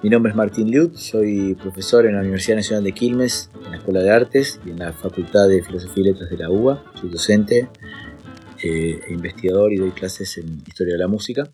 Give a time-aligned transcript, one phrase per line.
[0.00, 3.78] Mi nombre es Martín Liut, soy profesor en la Universidad Nacional de Quilmes, en la
[3.78, 6.92] Escuela de Artes y en la Facultad de Filosofía y Letras de la UBA.
[6.94, 7.68] Soy docente
[8.62, 11.52] eh, e investigador y doy clases en Historia de la Música.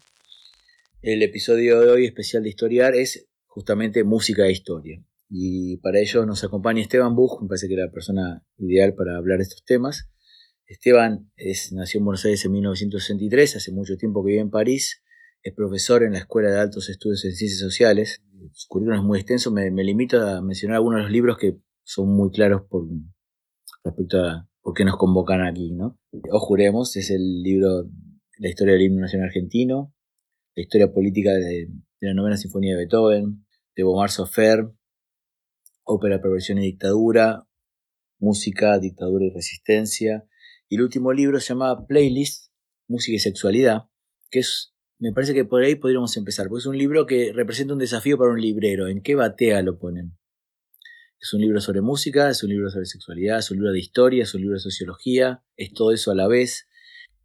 [1.01, 5.03] El episodio de hoy especial de Historiar es justamente música e historia.
[5.31, 9.17] Y para ello nos acompaña Esteban Buch, me parece que es la persona ideal para
[9.17, 10.11] hablar de estos temas.
[10.67, 15.03] Esteban es, nació en Buenos Aires en 1963, hace mucho tiempo que vive en París,
[15.45, 18.23] es profesor en la Escuela de Altos Estudios en Ciencias Sociales.
[18.53, 22.09] Su currículum es muy extenso, me, limito a mencionar algunos de los libros que son
[22.17, 22.87] muy claros por
[23.85, 25.99] respecto a por qué nos convocan aquí, ¿no?
[26.33, 27.85] O juremos, es el libro
[28.39, 29.95] La historia del himno nacional argentino,
[30.57, 31.69] la historia política de,
[32.01, 34.71] la novena sinfonía de Beethoven, de Bomar Sofer,
[35.85, 37.47] ópera, perversión y dictadura,
[38.19, 40.27] música, dictadura y resistencia,
[40.71, 42.51] y el último libro se llama Playlist,
[42.89, 43.83] música y sexualidad,
[44.31, 47.73] que es me parece que por ahí podríamos empezar, porque es un libro que representa
[47.73, 48.89] un desafío para un librero.
[48.89, 50.17] ¿En qué batea lo ponen?
[51.21, 54.23] Es un libro sobre música, es un libro sobre sexualidad, es un libro de historia,
[54.23, 56.69] es un libro de sociología, es todo eso a la vez.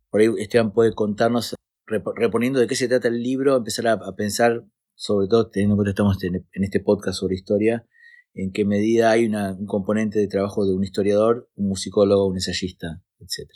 [0.09, 4.65] Por ahí Esteban puede contarnos, reponiendo de qué se trata el libro, empezar a, pensar,
[4.95, 7.85] sobre todo teniendo en cuenta que estamos en, este podcast sobre historia,
[8.33, 13.03] en qué medida hay un componente de trabajo de un historiador, un musicólogo, un ensayista,
[13.19, 13.49] etc.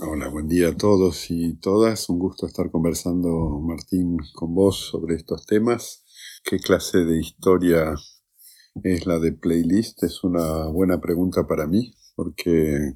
[0.00, 2.08] Hola, buen día a todos y todas.
[2.08, 6.04] Un gusto estar conversando, Martín, con vos sobre estos temas.
[6.44, 7.96] ¿Qué clase de historia
[8.84, 10.04] es la de playlist?
[10.04, 12.94] Es una buena pregunta para mí, porque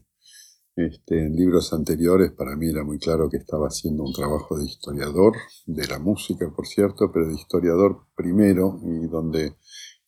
[0.77, 4.66] este, en libros anteriores para mí era muy claro que estaba haciendo un trabajo de
[4.66, 5.34] historiador,
[5.66, 9.56] de la música, por cierto, pero de historiador primero, y donde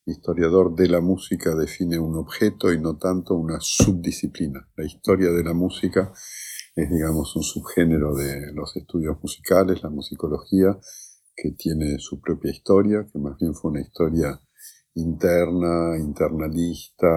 [0.05, 4.69] historiador de la música define un objeto y no tanto una subdisciplina.
[4.77, 6.13] La historia de la música
[6.75, 10.77] es, digamos, un subgénero de los estudios musicales, la musicología,
[11.35, 14.39] que tiene su propia historia, que más bien fue una historia
[14.93, 17.07] interna, internalista,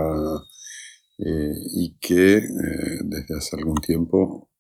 [1.18, 4.50] eh, y que eh, desde hace algún tiempo,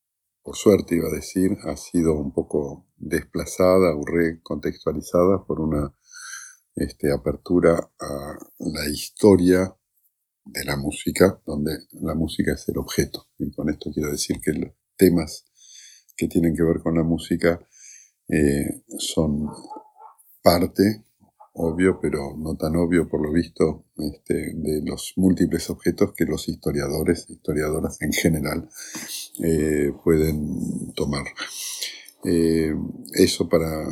[0.42, 5.94] por suerte iba a decir, ha sido un poco desplazada o recontextualizada por una
[6.74, 9.72] este, apertura a la historia
[10.44, 13.28] de la música, donde la música es el objeto.
[13.38, 14.52] Y con esto quiero decir que
[14.98, 15.46] temas
[16.16, 17.60] que tienen que ver con la música
[18.28, 19.48] eh, son
[20.42, 21.04] parte,
[21.54, 26.48] obvio, pero no tan obvio por lo visto, este, de los múltiples objetos que los
[26.48, 28.68] historiadores, historiadoras en general,
[29.42, 31.24] eh, pueden tomar.
[32.24, 32.74] Eh,
[33.14, 33.84] eso para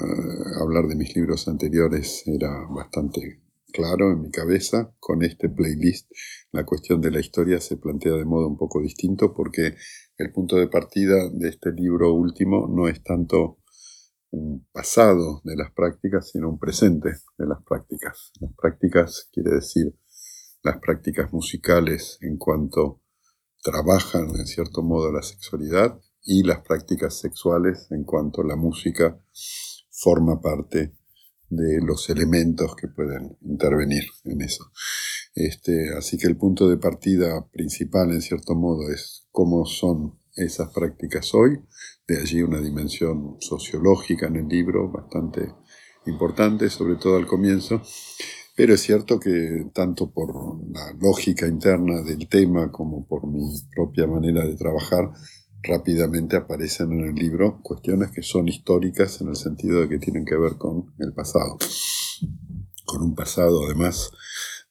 [0.60, 3.40] hablar de mis libros anteriores era bastante
[3.72, 4.94] claro en mi cabeza.
[4.98, 6.10] Con este playlist
[6.52, 9.76] la cuestión de la historia se plantea de modo un poco distinto porque
[10.18, 13.58] el punto de partida de este libro último no es tanto
[14.30, 18.32] un pasado de las prácticas, sino un presente de las prácticas.
[18.40, 19.94] Las prácticas quiere decir
[20.62, 23.02] las prácticas musicales en cuanto
[23.62, 29.20] trabajan en cierto modo la sexualidad y las prácticas sexuales en cuanto la música
[29.90, 30.96] forma parte
[31.48, 34.72] de los elementos que pueden intervenir en eso.
[35.36, 40.72] Este, así que el punto de partida principal, en cierto modo, es cómo son esas
[40.72, 41.60] prácticas hoy.
[42.08, 45.52] De allí una dimensión sociológica en el libro bastante
[46.06, 47.82] importante, sobre todo al comienzo.
[48.56, 50.32] Pero es cierto que tanto por
[50.72, 53.42] la lógica interna del tema como por mi
[53.74, 55.12] propia manera de trabajar,
[55.62, 60.24] rápidamente aparecen en el libro cuestiones que son históricas en el sentido de que tienen
[60.24, 61.58] que ver con el pasado.
[62.86, 64.10] Con un pasado además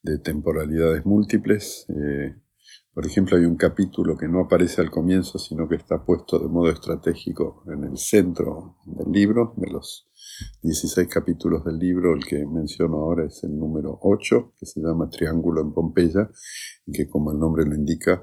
[0.06, 1.86] de temporalidades múltiples.
[1.90, 2.36] Eh,
[2.94, 6.48] por ejemplo, hay un capítulo que no aparece al comienzo, sino que está puesto de
[6.48, 10.08] modo estratégico en el centro del libro, de los
[10.62, 15.10] 16 capítulos del libro, el que menciono ahora es el número 8, que se llama
[15.10, 16.30] Triángulo en Pompeya,
[16.86, 18.22] y que como el nombre lo indica,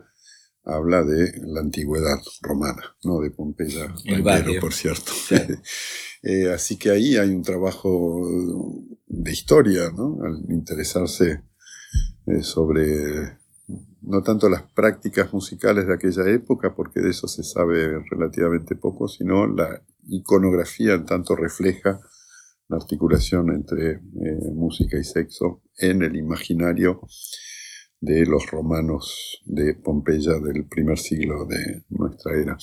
[0.64, 5.12] habla de la antigüedad romana, no de Pompeya, el barrio, por cierto.
[6.24, 8.24] Eh, así que ahí hay un trabajo
[9.08, 10.20] de historia, ¿no?
[10.22, 11.42] Al interesarse
[12.26, 13.38] eh, sobre
[14.02, 19.08] no tanto las prácticas musicales de aquella época, porque de eso se sabe relativamente poco,
[19.08, 22.00] sino la iconografía en tanto refleja
[22.68, 24.00] la articulación entre eh,
[24.54, 27.00] música y sexo en el imaginario
[28.00, 32.56] de los romanos de Pompeya del primer siglo de nuestra era.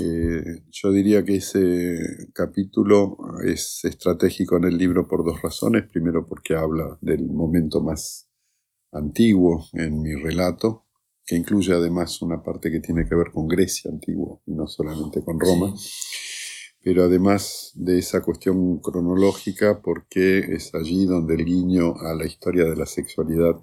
[0.00, 1.98] Eh, yo diría que ese
[2.32, 5.88] capítulo es estratégico en el libro por dos razones.
[5.90, 8.27] Primero porque habla del momento más
[8.92, 10.86] antiguo en mi relato,
[11.24, 15.22] que incluye además una parte que tiene que ver con Grecia antigua y no solamente
[15.22, 15.74] con Roma.
[16.82, 22.64] Pero además de esa cuestión cronológica, porque es allí donde el guiño a la historia
[22.64, 23.56] de la sexualidad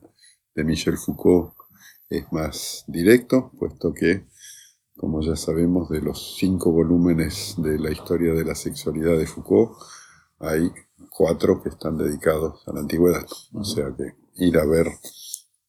[0.54, 1.54] de Michel Foucault
[2.10, 4.26] es más directo, puesto que
[4.96, 9.74] como ya sabemos, de los cinco volúmenes de la historia de la sexualidad de Foucault,
[10.40, 10.72] hay
[11.10, 13.26] cuatro que están dedicados a la antigüedad.
[13.54, 14.88] O sea que ir a ver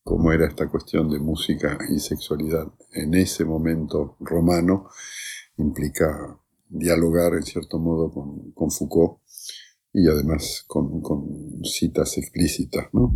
[0.03, 4.89] cómo era esta cuestión de música y sexualidad en ese momento romano
[5.57, 8.13] implica dialogar en cierto modo
[8.55, 9.21] con, Foucault
[9.93, 11.03] y además con,
[11.65, 12.89] citas explícitas.
[12.93, 13.13] ¿no?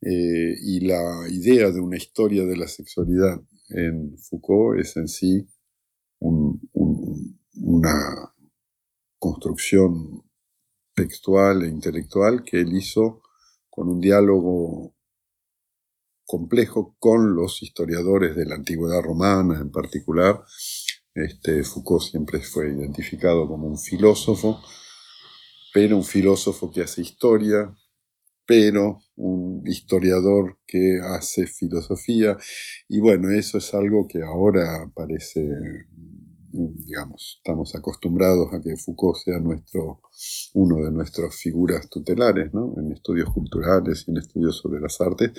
[0.00, 3.40] Eh, y la idea de una historia de la sexualidad
[3.70, 5.48] en Foucault es en sí
[6.20, 8.34] una
[9.18, 10.22] construcción
[10.94, 13.22] textual e intelectual que él hizo
[13.78, 14.92] con un diálogo
[16.26, 20.42] complejo con los historiadores de la antigüedad romana en particular.
[21.14, 24.60] Este, Foucault siempre fue identificado como un filósofo,
[25.72, 27.72] pero un filósofo que hace historia,
[28.44, 32.36] pero un historiador que hace filosofía.
[32.88, 35.48] Y bueno, eso es algo que ahora parece,
[36.74, 40.00] digamos, estamos acostumbrados a que Foucault sea nuestro,
[40.54, 42.50] uno de nuestras figuras tutelares.
[42.52, 45.32] En estudios culturales y en estudios sobre las artes,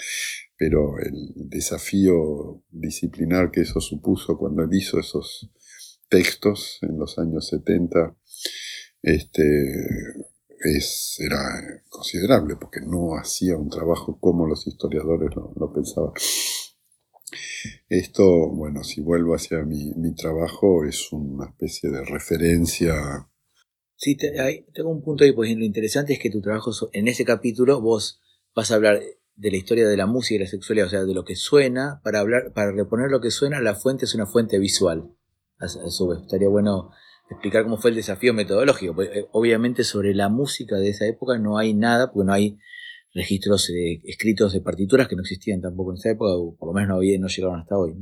[0.57, 5.51] pero el desafío disciplinar que eso supuso cuando él hizo esos
[6.09, 8.15] textos en los años 70,
[9.01, 9.43] este,
[10.59, 16.11] es, era considerable, porque no hacía un trabajo como los historiadores lo, pensaban.
[17.89, 22.93] Esto, bueno, si vuelvo hacia mi, trabajo, es una especie de referencia.
[23.95, 24.17] Sí,
[24.73, 28.21] tengo un punto ahí, pues lo interesante es que tu trabajo, en ese capítulo, vos
[28.55, 29.01] vas a hablar
[29.35, 32.01] de la historia de la música y la sexualidad, o sea, de lo que suena,
[32.03, 35.11] para hablar, para reponer lo que suena, la fuente es una fuente visual.
[35.59, 36.91] A, a su vez, estaría bueno
[37.29, 38.95] explicar cómo fue el desafío metodológico.
[38.95, 42.57] Pues, eh, obviamente sobre la música de esa época no hay nada, porque no hay
[43.13, 46.73] registros eh, escritos de partituras que no existían tampoco en esa época, o por lo
[46.73, 47.95] menos no, había, no llegaron hasta hoy.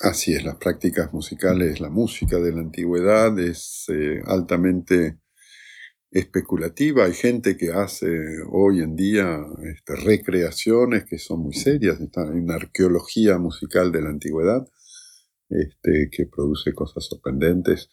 [0.00, 5.18] Así es, las prácticas musicales, la música de la antigüedad es eh, altamente
[6.10, 7.04] especulativa.
[7.04, 8.08] Hay gente que hace
[8.50, 12.00] hoy en día este, recreaciones que son muy serias.
[12.00, 14.66] Está, hay una arqueología musical de la antigüedad
[15.48, 17.90] este, que produce cosas sorprendentes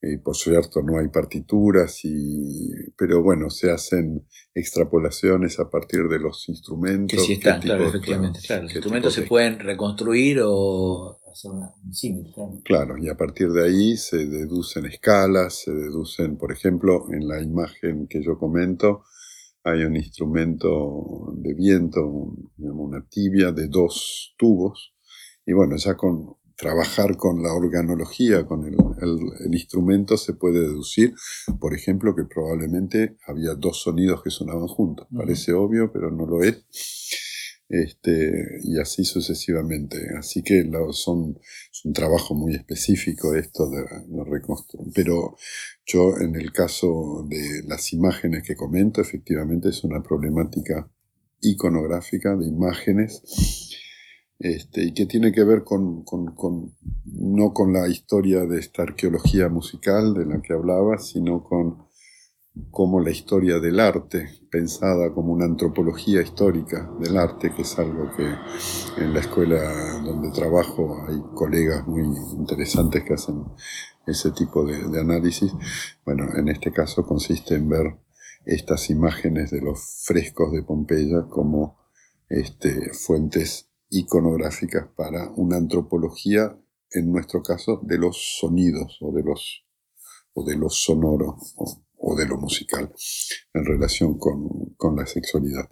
[0.00, 6.20] y por cierto no hay partituras, y, pero bueno, se hacen extrapolaciones a partir de
[6.20, 7.18] los instrumentos.
[7.18, 8.40] Que sí están, claro, efectivamente.
[8.46, 12.32] Claro, los instrumentos se pueden reconstruir o hacer un símil.
[12.64, 12.96] Claro.
[12.96, 18.06] y a partir de ahí se deducen escalas, se deducen, por ejemplo, en la imagen
[18.06, 19.02] que yo comento,
[19.64, 24.94] hay un instrumento de viento, una tibia de dos tubos,
[25.44, 28.74] y bueno, ya con trabajar con la organología, con el,
[29.54, 31.14] instrumento, se puede deducir,
[31.60, 35.06] por ejemplo, que probablemente había dos sonidos que sonaban juntos.
[35.16, 36.64] Parece obvio, pero no lo es.
[37.68, 38.32] Este,
[38.64, 39.98] y así sucesivamente.
[40.18, 41.38] Así que son,
[41.70, 44.90] es un trabajo muy específico esto de, de reconstruir.
[44.92, 45.36] Pero
[45.86, 50.90] yo en el caso de las imágenes que comento, efectivamente es una problemática
[51.40, 53.22] iconográfica de imágenes
[54.38, 56.04] este, y que tiene que ver con,
[57.04, 61.88] no con la historia de esta arqueología musical de la que hablaba, sino con
[62.70, 68.10] cómo la historia del arte, pensada como una antropología histórica del arte, que es algo
[68.16, 68.26] que
[69.02, 72.02] en la escuela donde trabajo hay colegas muy
[72.36, 73.44] interesantes que hacen
[74.06, 75.52] ese tipo de, de análisis.
[76.04, 77.96] Bueno, en este caso consiste en ver
[78.44, 81.76] estas imágenes de los frescos de Pompeya como
[82.28, 86.56] este, fuentes iconográficas para una antropología,
[86.90, 89.64] en nuestro caso, de los sonidos o de los,
[90.34, 92.92] o de los sonoros o, de lo musical
[93.52, 95.68] en relación con, la sexualidad.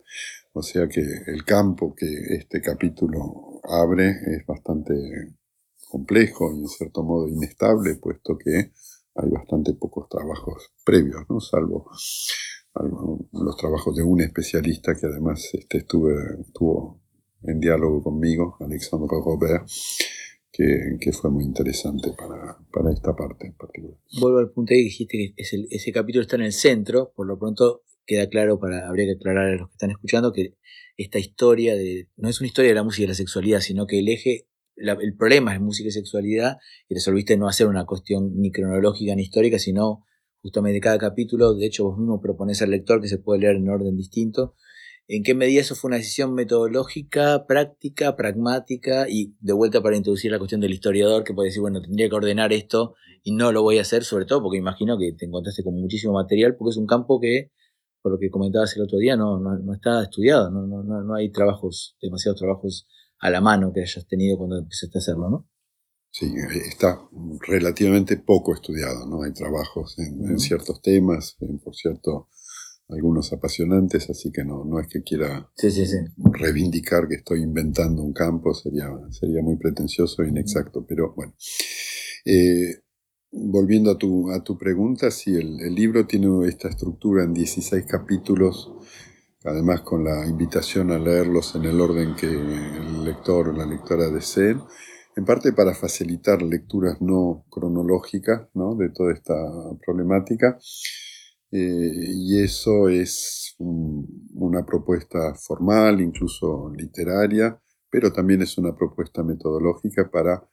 [0.52, 2.06] O sea que el campo que
[2.36, 4.94] este capítulo abre es bastante
[5.88, 8.72] complejo y en cierto modo inestable, puesto que
[9.14, 11.40] hay bastante pocos trabajos previos, ¿no?
[11.40, 11.90] salvo
[13.32, 17.00] los trabajos de un especialista que además este, estuve, estuvo
[17.46, 19.66] en diálogo conmigo, Alexandre Robert,
[20.52, 23.98] que, fue muy interesante para, para, esta parte en particular.
[24.20, 27.82] Vuelvo al punto que dijiste que ese capítulo está en el centro, por lo pronto
[28.06, 30.54] queda claro, para, habría que aclarar a los que están escuchando, que
[30.96, 33.98] esta historia de, no es una historia de la música y la sexualidad, sino que
[33.98, 38.50] el eje, el problema es música y sexualidad, y resolviste no hacer una cuestión ni
[38.50, 40.04] cronológica ni histórica, sino
[40.40, 43.68] justamente cada capítulo, de hecho vos mismo propones al lector que se puede leer en
[43.68, 44.54] orden distinto,
[45.08, 50.32] en qué medida eso fue una decisión metodológica, práctica, pragmática y de vuelta para introducir
[50.32, 53.62] la cuestión del historiador que puede decir, bueno, tendría que ordenar esto y no lo
[53.62, 56.76] voy a hacer, sobre todo porque imagino que te encontraste con muchísimo material, porque es
[56.76, 57.52] un campo que,
[58.02, 61.30] por lo que comentabas el otro día, no, no, está estudiado, no, no, no hay
[61.30, 62.86] trabajos, demasiados trabajos
[63.18, 65.48] a la mano que hayas tenido cuando empezaste a hacerlo, ¿no?
[66.10, 66.32] Sí,
[66.66, 66.98] está
[67.46, 69.22] relativamente poco estudiado, ¿no?
[69.22, 72.28] Hay trabajos en, ciertos temas, por cierto,
[72.88, 75.50] algunos apasionantes, así que no, no es que quiera
[76.32, 81.34] reivindicar que estoy inventando un campo, sería, sería muy pretencioso e inexacto, pero bueno.
[82.24, 82.82] Eh,
[83.32, 87.84] volviendo a tu, a tu pregunta, sí, el, el, libro tiene esta estructura en 16
[87.86, 88.72] capítulos,
[89.44, 94.08] además con la invitación a leerlos en el orden que el lector o la lectora
[94.10, 94.60] deseen
[95.16, 98.74] en parte para facilitar lecturas no cronológicas ¿no?
[98.74, 99.34] de toda esta
[99.84, 100.58] problemática.
[101.58, 107.58] Eh, y eso es una propuesta formal, incluso literaria,
[107.88, 110.46] pero también es una propuesta metodológica para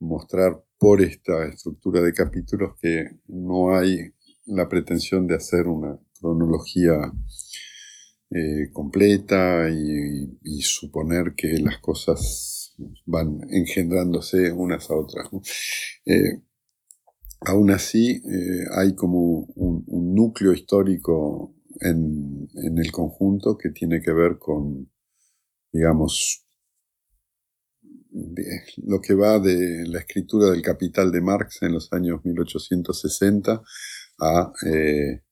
[0.00, 3.98] mostrar por esta estructura de capítulos que no hay
[4.46, 7.12] la pretensión de hacer una cronología
[8.30, 12.74] eh, completa y, suponer que las cosas
[13.04, 15.28] van engendrándose unas a otras.
[16.06, 16.40] Eh,
[17.40, 24.38] aún así, eh, hay como un, núcleo histórico en, el conjunto que tiene que ver
[24.38, 24.90] con,
[25.72, 26.44] digamos,
[28.78, 33.62] lo que va de la escritura del Capital de Marx en los años 1860
[34.20, 35.22] a eh,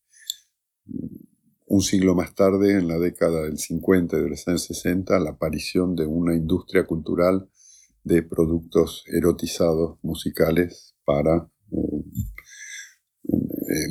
[1.66, 5.30] un siglo más tarde, en la década del 50 y de los años 60, la
[5.30, 7.48] aparición de una industria cultural
[8.04, 11.50] de productos erotizados musicales para
[13.68, 13.88] eh,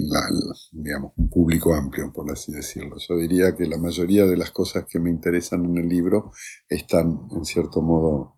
[0.72, 2.98] digamos, un público amplio, por así decirlo.
[3.08, 6.32] Yo diría que la mayoría de las cosas que me interesan en el libro
[6.70, 8.38] están, en cierto modo,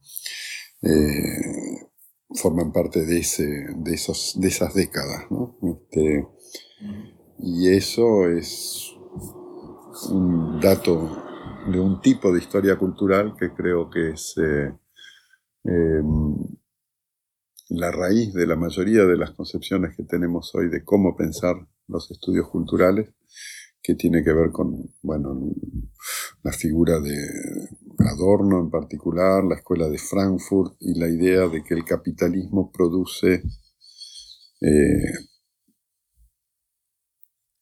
[0.82, 1.88] eh,
[2.36, 5.26] forman parte de, ese, de, esos, de esas décadas.
[5.62, 6.28] Este,
[7.40, 8.94] y eso es
[10.10, 11.24] un dato
[11.72, 14.74] de un tipo de historia cultural que creo que es eh,
[15.64, 16.36] em,
[17.70, 21.56] la raíz de la mayoría de las concepciones que tenemos hoy de cómo pensar
[21.88, 23.10] los estudios culturales,
[23.82, 25.40] que tiene que ver con bueno,
[26.44, 27.16] la figura de
[28.00, 33.44] Adorno en particular, la escuela de Frankfurt y la idea de que el capitalismo produce
[34.62, 35.12] eh,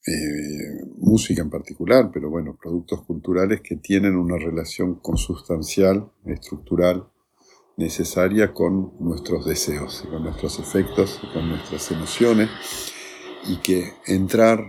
[0.08, 7.08] eh, música en particular, pero bueno, productos culturales que tienen una relación consustancial, estructural,
[7.78, 12.50] necesaria con nuestros deseos, con nuestros efectos, con nuestras emociones,
[13.48, 14.60] y que entrar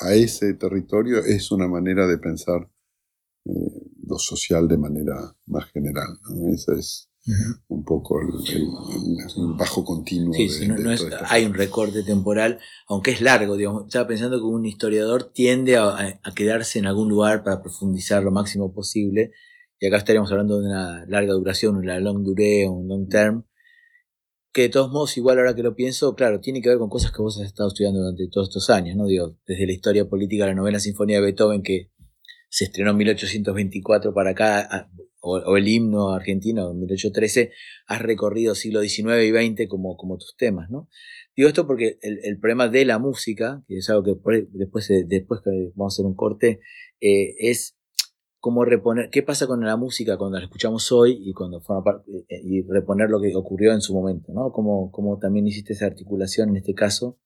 [0.00, 2.68] a ese territorio es una manera de pensar
[3.44, 3.50] eh,
[4.06, 6.08] lo social de manera más general.
[6.52, 7.08] Esa es
[7.68, 8.28] un poco el,
[9.56, 10.34] bajo continuo.
[11.28, 13.86] hay un recorte temporal, aunque es largo, digamos.
[13.86, 18.72] Estaba pensando que un historiador tiende a, quedarse en algún lugar para profundizar lo máximo
[18.72, 19.30] posible,
[19.82, 23.44] y acá estaríamos hablando de una larga duración, una long durée un long term,
[24.52, 27.10] que de todos modos, igual ahora que lo pienso, claro, tiene que ver con cosas
[27.10, 29.06] que vos has estado estudiando durante todos estos años, ¿no?
[29.06, 31.90] Digo, desde la historia política, la novena sinfonía de Beethoven, que
[32.48, 34.88] se estrenó en 1824 para acá,
[35.20, 37.50] o, el himno argentino de 1813,
[37.88, 40.88] has recorrido siglo XIX y XX como, como tus temas, ¿no?
[41.34, 44.10] Digo esto porque el, problema de la música, que es algo que
[44.52, 45.40] después, después
[45.74, 46.60] vamos a hacer un corte,
[47.00, 47.76] eh, es
[48.42, 52.10] cómo reponer, qué pasa con la música cuando la escuchamos hoy y cuando forma parte,
[52.28, 54.50] eh, y reponer lo que ocurrió en su momento, ¿no?
[54.50, 57.20] Cómo, cómo también hiciste esa articulación en este caso.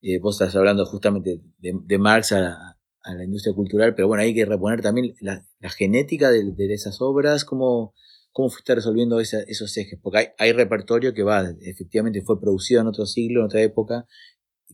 [0.00, 4.22] Eh, vos estás hablando justamente de, de Marx a, a la industria cultural, pero bueno,
[4.22, 5.44] hay que reponer también la,
[5.76, 7.92] genética de, esas obras, cómo,
[8.32, 12.86] cómo fuiste resolviendo esos ejes, porque hay, hay, repertorio que va, efectivamente fue producido en
[12.86, 14.06] otro siglo, en otra época,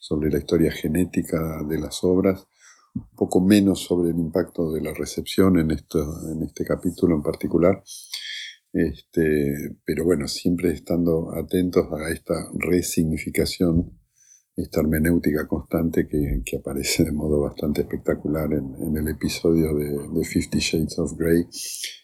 [0.00, 2.46] sobre la historia genética de las obras,
[2.94, 5.98] un poco menos sobre el impacto de la recepción en, esto,
[6.32, 7.82] en este capítulo en particular,
[8.72, 13.98] este, pero bueno, siempre estando atentos a esta resignificación,
[14.56, 20.98] esta hermenéutica constante que, aparece de modo bastante espectacular en, el episodio de, Fifty Shades
[20.98, 21.46] of Grey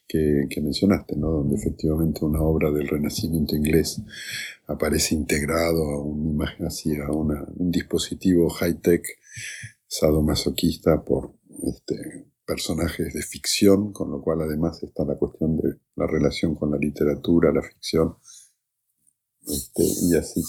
[0.09, 1.31] que, mencionaste, ¿no?
[1.31, 4.01] donde efectivamente una obra del Renacimiento inglés
[4.67, 9.03] aparece integrado a una imagen así, a un dispositivo high-tech
[9.87, 16.07] sadomasoquista por este, personajes de ficción, con lo cual además está la cuestión de la
[16.07, 18.17] relación con la literatura, la ficción,
[19.47, 20.43] este, y así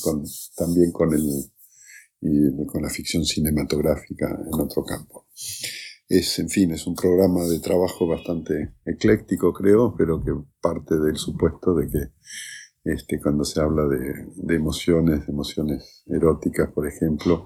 [0.56, 1.52] también con, el,
[2.22, 5.28] y con la ficción cinematográfica en otro campo.
[6.08, 11.18] Es, en fin, es un programa de trabajo bastante ecléctico, creo, pero que parte del
[11.18, 12.00] supuesto de que
[12.88, 17.46] este, cuando se habla de, emociones, emociones eróticas, por ejemplo,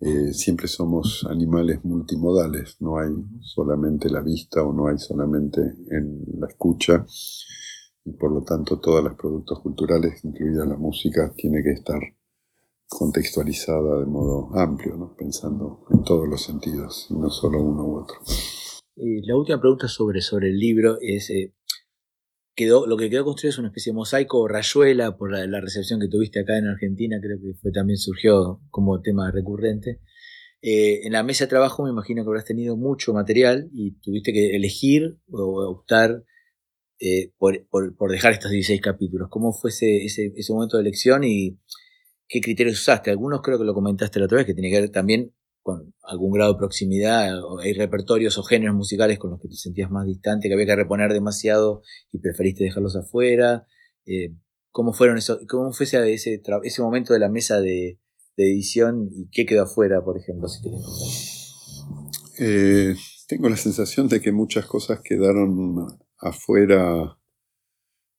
[0.00, 6.24] eh, siempre somos animales multimodales, no hay solamente la vista o no hay solamente en
[6.40, 7.06] la escucha,
[8.04, 12.00] y por lo tanto todos los productos culturales, incluida la música, tiene que estar
[12.88, 18.16] contextualizada de modo amplio, pensando en todos los sentidos, no solo uno u otro.
[18.96, 21.54] la última pregunta sobre, sobre el libro es, eh,
[22.66, 26.08] lo que quedó construido es una especie de mosaico o rayuela por la, recepción que
[26.08, 30.00] tuviste acá en Argentina, creo que fue, también surgió como tema recurrente.
[30.60, 34.32] Eh, en la mesa de trabajo me imagino que habrás tenido mucho material y tuviste
[34.32, 36.24] que elegir o optar
[37.00, 37.52] eh, por,
[38.10, 39.28] dejar estos 16 capítulos.
[39.30, 41.60] ¿Cómo fue ese, ese, momento de elección y
[42.26, 43.10] qué criterios usaste?
[43.10, 46.32] Algunos creo que lo comentaste la otra vez, que tiene que ver también con algún
[46.32, 50.06] grado de proximidad, o hay repertorios o géneros musicales con los que te sentías más
[50.06, 53.66] distante, que había que reponer demasiado y preferiste dejarlos afuera.
[54.06, 54.34] Eh,
[54.70, 57.98] ¿Cómo fueron eso, cómo fue ese, ese, momento de la mesa de,
[58.36, 60.60] edición y qué quedó afuera, por ejemplo, si
[62.38, 62.94] eh,
[63.26, 67.18] tengo la sensación de que muchas cosas quedaron afuera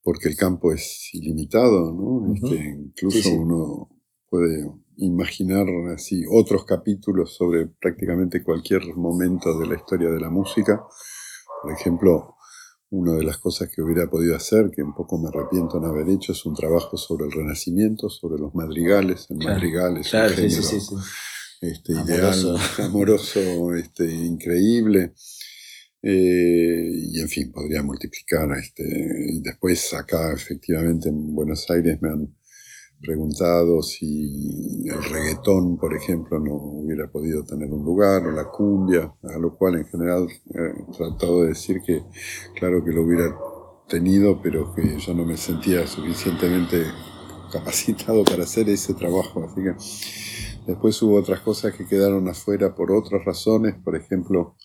[0.04, 2.34] porque el campo es ilimitado, ¿no?
[2.34, 3.90] Este, incluso uno
[4.30, 4.66] puede
[5.00, 10.84] imaginar así otros capítulos sobre prácticamente cualquier momento de la historia de la música.
[11.62, 12.36] Por ejemplo,
[12.92, 15.94] una de las cosas que hubiera podido hacer, que un poco me arrepiento de no
[15.94, 19.28] haber hecho, es un trabajo sobre el Renacimiento, sobre los madrigales.
[19.30, 21.02] El madrigal es un género
[21.62, 25.14] este, ideal, amoroso, este, increíble.
[26.02, 28.50] Eh, y en fin, podría multiplicar.
[28.58, 32.36] Este, y después acá, efectivamente, en Buenos Aires me han
[33.02, 39.14] preguntado si el reggaetón, por ejemplo, no hubiera podido tener un lugar, o la cumbia,
[39.24, 42.04] a lo cual en general he tratado de decir que
[42.56, 43.36] claro que lo hubiera
[43.88, 46.84] tenido, pero que yo no me sentía suficientemente
[47.52, 49.44] capacitado para hacer ese trabajo.
[49.44, 49.74] Así que
[50.68, 54.56] después hubo otras cosas que quedaron afuera por otras razones, por ejemplo,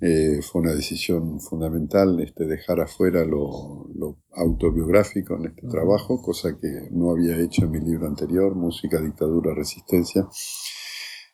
[0.00, 3.88] eh, fue una decisión fundamental este, dejar afuera lo,
[4.32, 9.54] autobiográfico en este trabajo, cosa que no había hecho en mi libro anterior, Música, Dictadura,
[9.54, 10.28] Resistencia.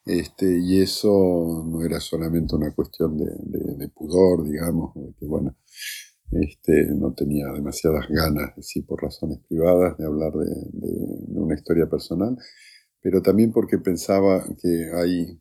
[0.04, 5.56] Este, y eso no era solamente una cuestión de, pudor, digamos, que bueno,
[6.30, 11.88] este, no tenía demasiadas ganas, sí, por razones privadas, de hablar de, de una historia
[11.88, 12.36] personal,
[13.00, 15.40] pero también porque pensaba que hay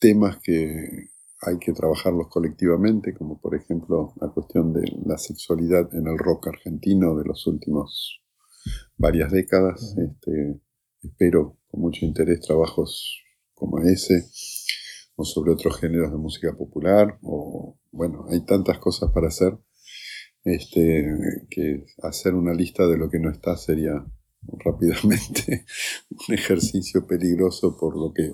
[0.00, 1.10] temas que
[1.42, 6.48] hay que trabajarlos colectivamente, como por ejemplo la cuestión de la sexualidad en el rock
[6.48, 8.20] argentino de los últimos
[8.96, 9.96] varias décadas.
[9.96, 10.60] Este,
[11.02, 13.22] espero con mucho interés trabajos
[13.54, 14.26] como ese,
[15.16, 19.58] o sobre otros géneros de música popular, o bueno, hay tantas cosas para hacer,
[20.44, 21.06] este,
[21.50, 23.92] que hacer una lista de lo que no está sería
[24.64, 25.66] rápidamente
[26.28, 28.32] un ejercicio peligroso por lo que,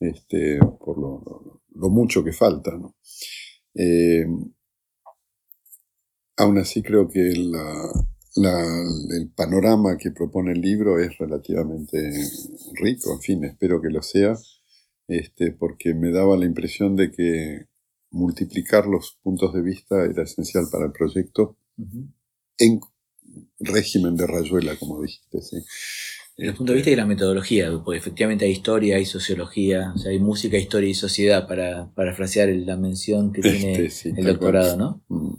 [0.00, 2.76] este, por lo, mucho que falta.
[2.76, 2.96] ¿no?
[3.74, 4.26] Eh,
[6.36, 7.52] aún así creo que el
[9.34, 12.10] panorama que propone el libro es relativamente
[12.74, 14.36] rico, en fin, espero que lo sea,
[15.08, 17.66] este, porque me daba la impresión de que
[18.10, 21.56] multiplicar los puntos de vista era esencial para el proyecto
[22.58, 22.80] en
[23.60, 25.40] régimen de rayuela, como dijiste.
[25.42, 25.56] ¿sí?
[26.38, 29.98] Desde el punto de vista de la metodología, porque efectivamente hay historia, hay sociología, o
[29.98, 34.24] sea, hay música, historia y sociedad para, para frasear la mención que tiene este, el
[34.24, 35.02] doctorado, ¿no?
[35.08, 35.34] Mm.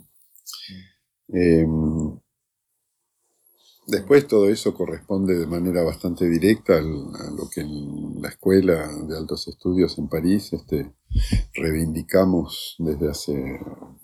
[1.28, 2.20] Em,
[3.86, 9.16] después todo eso corresponde de manera bastante directa a lo que en la Escuela de
[9.16, 10.92] Altos Estudios en París este,
[11.54, 13.58] reivindicamos desde hace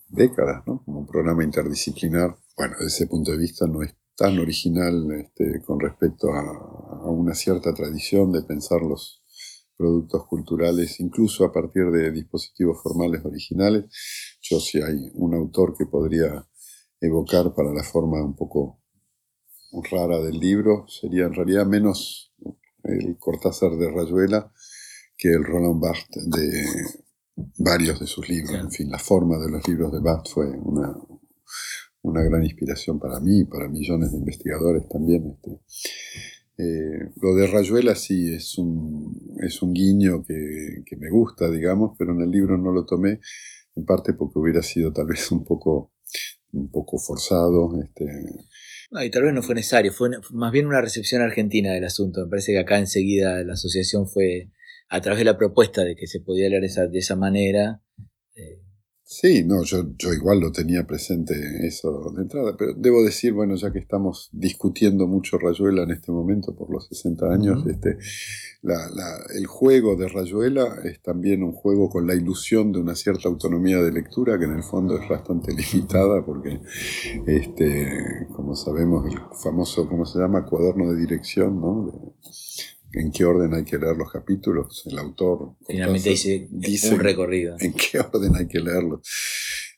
[0.09, 0.83] décadas, ¿no?
[0.83, 2.39] Como un programa interdisciplinar.
[2.57, 7.35] Bueno, desde ese punto de vista no es tan original este, con respecto a, una
[7.35, 9.23] cierta tradición de pensar los
[9.77, 13.85] productos culturales, incluso a partir de dispositivos formales originales.
[14.41, 16.49] Yo si hay un autor que podría
[17.01, 18.81] evocar para la forma un poco
[19.91, 22.33] rara del libro, sería en realidad menos
[22.85, 24.51] el Cortázar de Rayuela
[25.17, 26.65] que el Roland Barthes de
[27.59, 28.55] varios de sus libros.
[28.55, 30.97] En fin, la forma de los libros de Barthes fue una,
[32.07, 35.27] una gran inspiración para mí y para millones de investigadores también.
[35.27, 35.61] Este.
[36.59, 41.97] Eh, lo de Rayuela sí es un, es un guiño que, que, me gusta, digamos,
[41.99, 43.21] pero en el libro no lo tomé,
[43.75, 45.93] en parte porque hubiera sido tal vez un poco,
[46.53, 47.79] un poco forzado.
[47.83, 48.07] Este.
[48.91, 52.23] No, y tal vez no fue necesario, fue más bien una recepción argentina del asunto.
[52.23, 54.51] Me parece que acá enseguida la asociación fue
[54.89, 57.83] a través de la propuesta de que se podía leer esa, de esa manera.
[58.35, 58.63] Eh,
[59.09, 61.33] Sí, no, yo, yo igual lo tenía presente
[61.65, 66.11] eso de entrada, pero debo decir, bueno, ya que estamos discutiendo mucho Rayuela en este
[66.11, 67.99] momento por los 60 años, este,
[69.33, 73.81] el juego de Rayuela es también un juego con la ilusión de una cierta autonomía
[73.81, 76.61] de lectura, que en el fondo es bastante limitada, porque,
[77.29, 80.45] este, como sabemos, el famoso, ¿cómo se llama?
[80.45, 82.17] Cuaderno de dirección, ¿no?
[82.97, 84.85] En qué orden hay que leer los capítulos.
[84.87, 86.49] El autor finalmente dice,
[86.93, 87.57] un recorrido.
[87.61, 89.01] En qué orden hay que leerlos.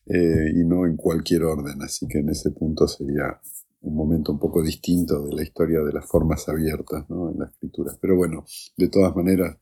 [0.07, 1.83] Eh, y no en cualquier orden.
[1.83, 3.41] Así que en ese punto sería
[3.81, 7.31] un momento un poco distinto de la historia de las formas abiertas ¿no?
[7.31, 7.93] en la escritura.
[8.01, 8.45] Pero bueno,
[8.77, 9.57] de todas maneras,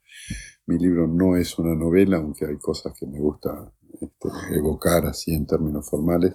[0.66, 5.35] mi libro no es una novela, aunque hay cosas que me gusta este, evocar así
[5.35, 6.35] en términos formales.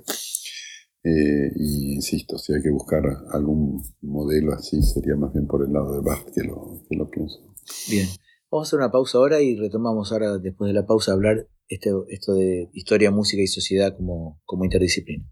[1.03, 5.73] Eh, y insisto, si hay que buscar algún modelo así, sería más bien por el
[5.73, 7.39] lado de Bart que lo, que lo pienso.
[7.89, 8.07] Bien,
[8.51, 11.89] vamos a hacer una pausa ahora y retomamos ahora, después de la pausa, hablar este,
[12.09, 15.25] esto de historia, música y sociedad como, como interdisciplina.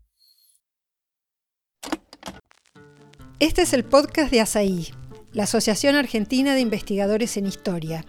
[3.39, 4.87] Este es el podcast de ASAI,
[5.31, 8.05] la Asociación Argentina de Investigadores en Historia.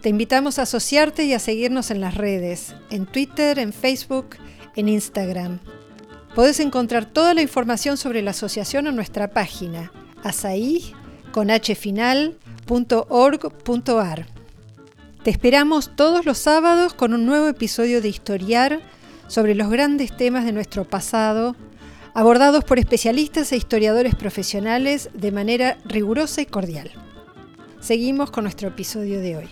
[0.00, 4.36] Te invitamos a asociarte y a seguirnos en las redes, en Twitter, en Facebook,
[4.76, 5.60] en Instagram.
[6.34, 9.90] Podés encontrar toda la información sobre la asociación en nuestra página
[10.22, 10.94] asai.org.ar.
[15.24, 18.80] Te esperamos todos los sábados con un nuevo episodio de Historiar
[19.26, 21.56] sobre los grandes temas de nuestro pasado,
[22.14, 26.90] abordados por especialistas e historiadores profesionales de manera rigurosa y cordial.
[27.80, 29.48] Seguimos con nuestro episodio de hoy.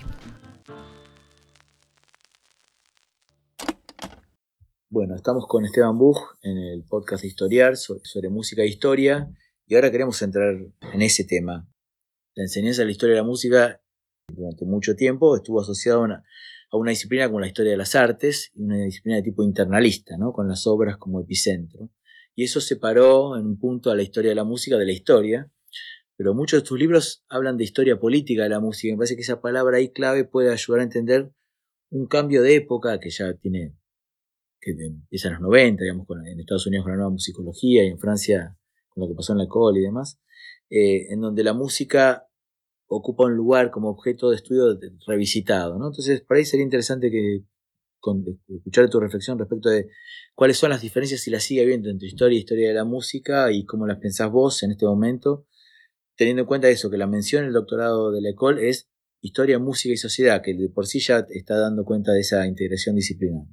[4.91, 9.31] Bueno, estamos con Esteban Buch en el podcast Historiar sobre, música e historia
[9.67, 11.69] y ahora queremos entrar en ese tema.
[12.35, 13.83] La enseñanza de la historia de la música
[14.35, 15.99] durante mucho tiempo estuvo asociada
[16.71, 20.17] a una, disciplina como la historia de las artes y una disciplina de tipo internalista,
[20.17, 20.33] ¿no?
[20.33, 21.91] con las obras como epicentro.
[22.35, 25.53] Y eso separó en un punto a la historia de la música de la historia,
[26.17, 28.91] pero muchos de tus libros hablan de historia política de la música.
[28.95, 31.31] Me parece que esa palabra ahí clave puede ayudar a entender
[31.91, 33.78] un cambio de época que ya tiene
[34.61, 37.99] que empieza en los 90, digamos, en Estados Unidos con la nueva musicología y en
[37.99, 38.57] Francia
[38.89, 40.21] con lo que pasó en la École y demás,
[40.71, 42.27] eh, en donde la música
[42.89, 45.79] ocupa un lugar como objeto de estudio revisitado.
[45.79, 45.89] ¿no?
[45.89, 47.45] Entonces, por ahí sería interesante que
[48.49, 49.89] escuchar tu reflexión respecto de
[50.35, 53.53] cuáles son las diferencias, si las sigue habiendo entre historia y historia de la música
[53.53, 55.47] y cómo las pensás vos en este momento,
[56.17, 58.89] teniendo en cuenta eso, que la mención el doctorado de la École es
[59.21, 62.97] historia, música y sociedad, que de por sí ya está dando cuenta de esa integración
[62.97, 63.45] disciplinar.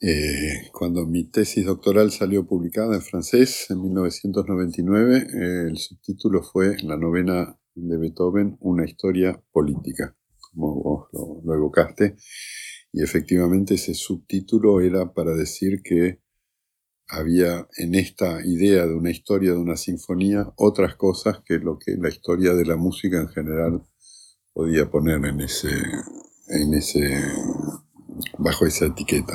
[0.00, 6.76] Eh, cuando mi tesis doctoral salió publicada en francés en 1999, eh, el subtítulo fue
[6.84, 10.16] La novena de Beethoven una historia política,
[10.52, 11.08] como vos
[11.44, 12.16] lo, evocaste,
[12.92, 16.20] y efectivamente ese subtítulo era para decir que
[17.08, 21.96] había en esta idea de una historia de una sinfonía otras cosas que lo que
[21.98, 23.82] la historia de la música en general
[24.52, 25.70] podía poner en ese,
[26.48, 27.20] en ese,
[28.38, 29.34] bajo esa etiqueta.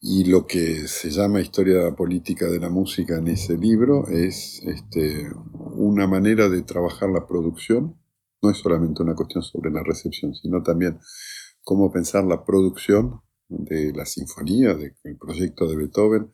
[0.00, 5.28] Y lo que se llama historia política de la música en ese libro es este,
[5.54, 8.00] una manera de trabajar la producción.
[8.42, 10.98] No es solamente una cuestión sobre la recepción, sino también
[11.62, 16.32] cómo pensar la producción de la sinfonía, del proyecto de Beethoven,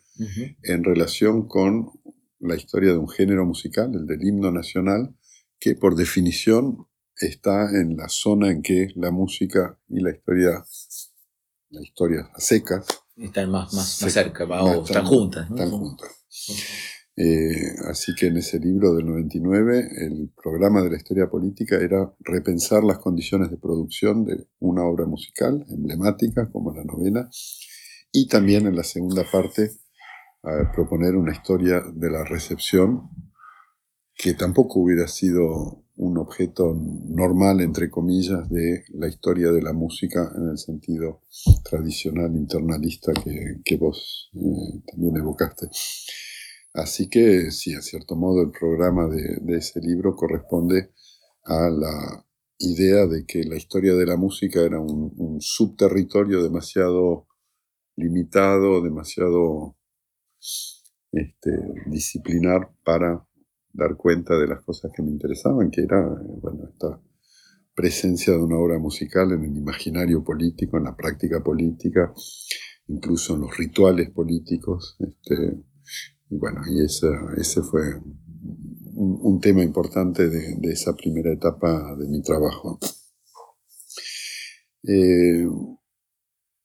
[0.62, 1.90] en relación con
[2.38, 5.16] la historia de un género musical, el del himno nacional,
[5.58, 6.86] que por definición
[7.18, 10.64] está en la zona en que la música y la historia,
[11.70, 15.48] la historia a secas, están más, más, cerca, están, juntas.
[15.48, 16.10] Están juntas.
[17.16, 22.12] Eh, así que en ese libro del 99 el programa de la historia política era
[22.20, 27.30] repensar las condiciones de producción de una obra musical emblemática como la novena
[28.12, 29.70] y también en la segunda parte
[30.74, 33.08] proponer una historia de la recepción
[34.16, 40.32] que tampoco hubiera sido un objeto normal, entre comillas, de la historia de la música
[40.36, 41.22] en el sentido
[41.64, 43.12] tradicional, internalista
[43.64, 45.68] que, vos eh, también evocaste.
[46.74, 50.92] Así que sí, a cierto modo el programa de, ese libro corresponde
[51.44, 52.26] a la
[52.58, 57.26] idea de que la historia de la música era un, subterritorio demasiado
[57.96, 59.76] limitado, demasiado
[61.12, 61.50] este,
[61.86, 63.25] disciplinar para
[63.76, 66.02] dar cuenta de las cosas que me interesaban, que era
[66.40, 67.00] bueno, esta
[67.74, 72.12] presencia de una obra musical en el imaginario político, en la práctica política,
[72.88, 74.96] incluso en los rituales políticos.
[74.98, 75.62] Este,
[76.30, 78.00] y bueno, y ese fue
[78.94, 82.78] un, tema importante de, esa primera etapa de mi trabajo.
[84.82, 85.46] Eh,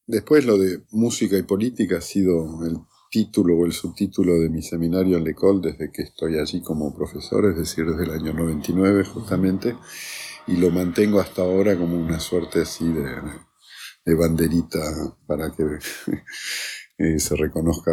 [0.08, 2.78] después lo de música y política ha sido el
[3.12, 7.46] título o el subtítulo de mi seminario en L'École desde que estoy allí como profesor,
[7.46, 9.76] es decir, desde el año 99 justamente,
[10.48, 14.80] y lo mantengo hasta ahora como una suerte así de, banderita
[15.28, 15.64] para que
[16.98, 17.92] eh, se reconozca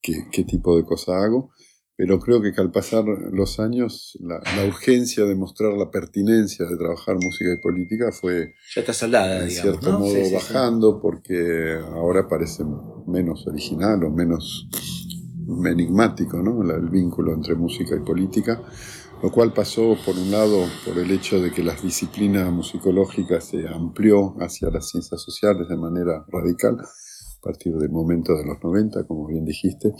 [0.00, 1.50] qué, tipo de cosa hago
[1.96, 7.16] pero creo que, al pasar los años la, urgencia de mostrar la pertinencia de trabajar
[7.16, 12.64] música y política fue ya está saldada, en cierto modo bajando porque ahora parece
[13.06, 14.68] menos original o menos
[15.66, 16.62] enigmático ¿no?
[16.74, 18.62] el vínculo entre música y política,
[19.22, 23.68] lo cual pasó por un lado por el hecho de que las disciplinas musicológicas se
[23.68, 29.04] amplió hacia las ciencias sociales de manera radical a partir del momento de los 90,
[29.06, 29.92] como bien dijiste,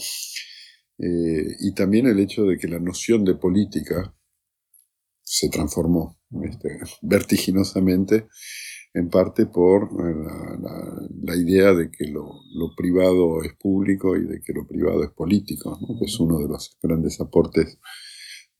[1.03, 4.15] eh, y también el hecho de que la noción de política
[5.21, 8.29] se transformó este, vertiginosamente,
[8.95, 10.59] en parte por eh,
[11.25, 12.31] la, idea de que lo,
[12.77, 16.79] privado es público y de que lo privado es político, que es uno de los
[16.81, 17.79] grandes aportes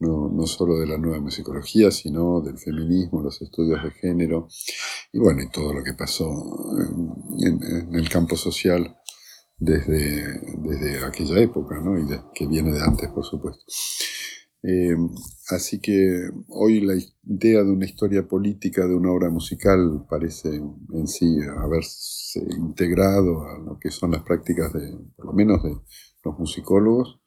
[0.00, 4.48] no, no, solo de la nueva musicología, sino del feminismo, los estudios de género,
[5.12, 6.28] y bueno, y todo lo que pasó
[7.38, 8.96] en el campo social
[9.62, 11.98] desde, desde aquella época, ¿no?
[11.98, 13.64] y que viene de antes, por supuesto.
[14.64, 14.96] Eh,
[15.51, 16.94] así que hoy la
[17.25, 23.59] idea de una historia política de una obra musical parece en sí haberse integrado a
[23.59, 25.75] lo que son las prácticas de, por lo menos de
[26.25, 27.20] los musicólogos,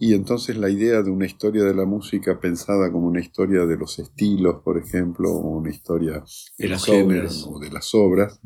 [0.00, 3.76] y entonces la idea de una historia de la música pensada como una historia de
[3.76, 6.24] los estilos, por ejemplo, o una historia
[6.56, 8.40] de, los géneros o de las obras,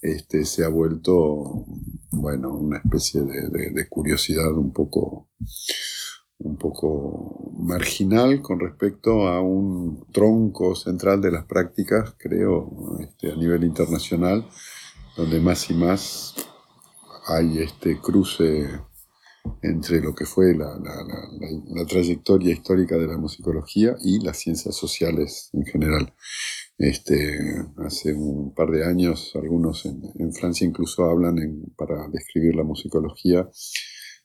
[0.00, 1.66] este, se ha vuelto,
[2.10, 5.28] bueno, una especie de, curiosidad un poco,
[6.38, 13.36] un poco marginal con respecto a un tronco central de las prácticas, creo, este, a
[13.36, 14.48] nivel internacional,
[15.16, 16.34] donde más y más
[17.26, 18.68] hay este cruce
[19.62, 20.78] entre lo que fue la,
[21.86, 26.14] trayectoria histórica de la musicología y las ciencias sociales en general.
[26.76, 27.38] Este,
[27.78, 31.36] hace un par de años, algunos en, Francia incluso hablan
[31.76, 33.48] para describir la musicología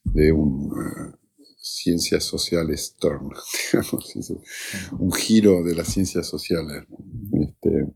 [0.04, 1.18] de un uh,
[1.60, 3.30] ciencias sociales turn,
[5.00, 6.84] un giro de las ciencias sociales.
[7.32, 7.88] Este,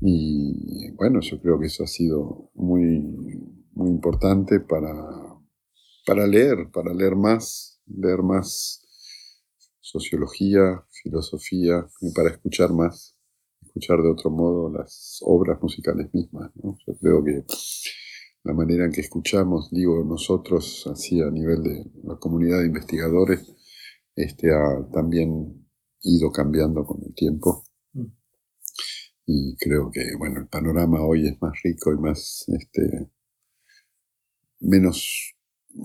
[0.00, 3.00] y bueno, yo creo que eso ha sido muy,
[3.72, 5.29] muy importante para,
[6.10, 8.84] para leer, para leer más, leer más
[9.78, 13.16] sociología, filosofía, y para escuchar más,
[13.62, 16.50] escuchar de otro modo las obras musicales mismas.
[16.56, 17.44] Yo creo que
[18.42, 23.46] la manera en que escuchamos, digo nosotros, así a nivel de la comunidad de investigadores,
[24.16, 25.64] este, ha también
[26.02, 27.62] ido cambiando con el tiempo.
[27.92, 28.06] Mm.
[29.26, 33.12] Y creo que, bueno, el panorama hoy es más rico y más, este,
[34.58, 35.36] menos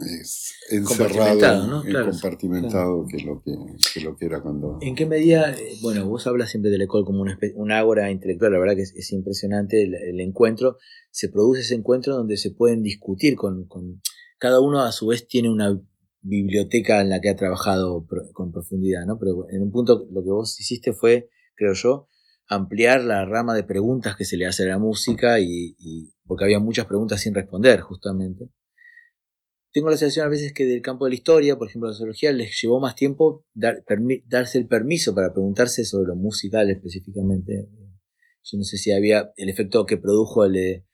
[0.01, 1.83] es encerrado ¿no?
[1.83, 3.51] y Claro, compartimentado que, lo que,
[3.93, 4.79] que lo que era cuando...
[4.81, 8.11] ¿En qué medida, eh, bueno, vos hablas siempre del ECOL como una, espe- un ágora
[8.11, 10.77] intelectual, la verdad que es, es impresionante el, el encuentro,
[11.11, 14.01] se produce ese encuentro donde se pueden discutir con, con-
[14.37, 15.79] cada uno a su vez tiene una
[16.21, 19.17] biblioteca en la que ha trabajado pro- con profundidad, ¿no?
[19.19, 22.07] Pero en un punto lo que vos hiciste fue, creo yo,
[22.47, 26.43] ampliar la rama de preguntas que se le hace a la música y, y- porque
[26.43, 28.49] había muchas preguntas sin responder, justamente.
[29.75, 32.31] Tengo la sensación a veces que del campo de la historia, por ejemplo, la sociología,
[32.31, 33.83] les llevó más tiempo dar-
[34.25, 37.67] darse el permiso para preguntarse sobre lo musical específicamente.
[38.43, 40.85] Yo no sé si había el efecto que produjo el eh,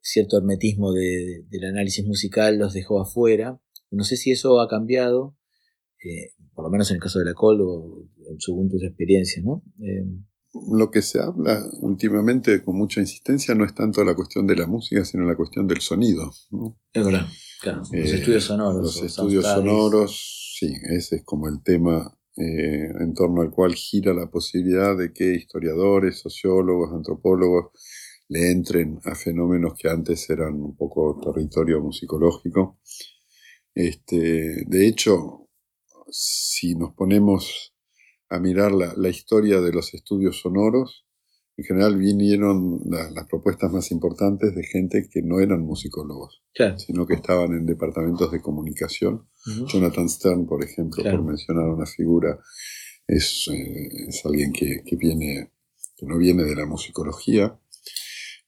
[0.00, 3.60] cierto hermetismo de- del análisis musical los dejó afuera.
[3.92, 5.36] No sé si eso ha cambiado,
[6.04, 8.08] eh, por lo menos en el caso de la Col o
[8.40, 9.62] según tus experiencias, ¿no?
[9.84, 10.04] Eh,
[10.72, 14.66] Lo que se habla últimamente con mucha insistencia no es tanto la cuestión de la
[14.66, 16.32] música, sino la cuestión del sonido.
[16.50, 16.76] ¿no?
[16.92, 17.26] es verdad,
[17.60, 17.78] claro.
[17.80, 18.82] Los Eh, estudios sonoros.
[18.82, 24.14] Los estudios sonoros, sí, ese es como el tema eh, en torno al cual gira
[24.14, 27.66] la posibilidad de que historiadores, sociólogos, antropólogos
[28.28, 32.78] le entren a fenómenos que antes eran un poco territorio musicológico.
[33.74, 35.48] Este, de hecho,
[36.10, 37.74] si nos ponemos
[38.28, 41.04] a mirar la, la historia de los estudios sonoros,
[41.56, 46.78] en general vinieron la- las propuestas más importantes de gente que no eran musicólogos Claro.
[46.78, 49.28] sino que estaban en departamentos de comunicación.
[49.66, 51.18] Jonathan Stern, por ejemplo, Claro.
[51.18, 52.38] por mencionar una figura,
[53.06, 55.52] es, eh, es alguien que, que viene,
[55.96, 57.58] que no viene de la musicología.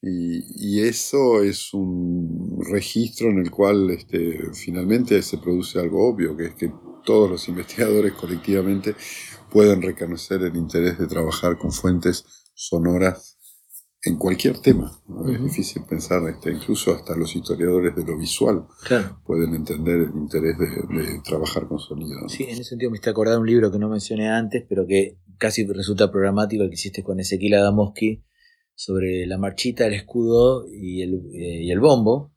[0.01, 6.37] Y, y eso es un registro en el cual este, finalmente se produce algo obvio,
[6.37, 6.73] que es que
[7.05, 8.95] todos los investigadores colectivamente
[9.51, 12.25] pueden reconocer el interés de trabajar con fuentes
[12.69, 13.39] sonoras
[14.05, 14.91] en cualquier tema.
[15.07, 15.31] ¿no?
[15.31, 19.21] Es difícil pensar, este, incluso hasta los historiadores de lo visual Claro.
[19.25, 22.21] pueden entender el interés de, de trabajar con sonido.
[22.21, 22.29] ¿no?
[22.29, 25.19] Sí, en ese sentido me está acordando un libro que no mencioné antes, pero que
[25.39, 28.25] casi resulta programático, el que hiciste con Ezequiel Adamowski,
[28.75, 32.33] sobre la marchita, el escudo y el, eh, y el bombo,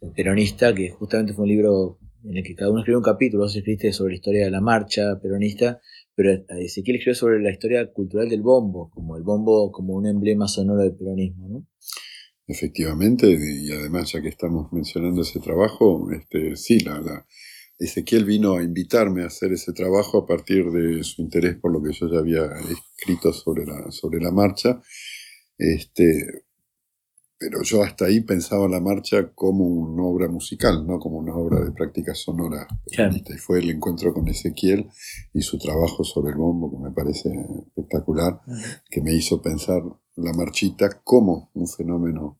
[0.00, 3.44] el peronista, que justamente fue un libro en el que cada uno escribió un capítulo,
[3.44, 5.80] vos escribiste sobre la historia de la marcha peronista,
[6.14, 10.48] pero Ezequiel escribió sobre la historia cultural del bombo, como el bombo como un emblema
[10.48, 11.66] sonoro del peronismo, ¿no?
[12.46, 17.26] Efectivamente, y además ya que estamos mencionando ese trabajo, este, sí, la, la-
[17.78, 21.82] Ezequiel vino a invitarme a hacer ese trabajo a partir de su interés por lo
[21.82, 24.82] que yo ya había escrito sobre la, sobre la marcha.
[25.56, 26.44] Este,
[27.40, 31.64] pero yo hasta ahí pensaba la marcha como una obra musical, no como una obra
[31.64, 32.68] de práctica sonora.
[32.92, 33.16] Claro.
[33.16, 34.90] Y fue el encuentro con Ezequiel
[35.32, 37.30] y su trabajo sobre el bombo, que me parece
[37.66, 38.42] espectacular,
[38.90, 39.82] que me hizo pensar
[40.16, 42.38] la marchita como un fenómeno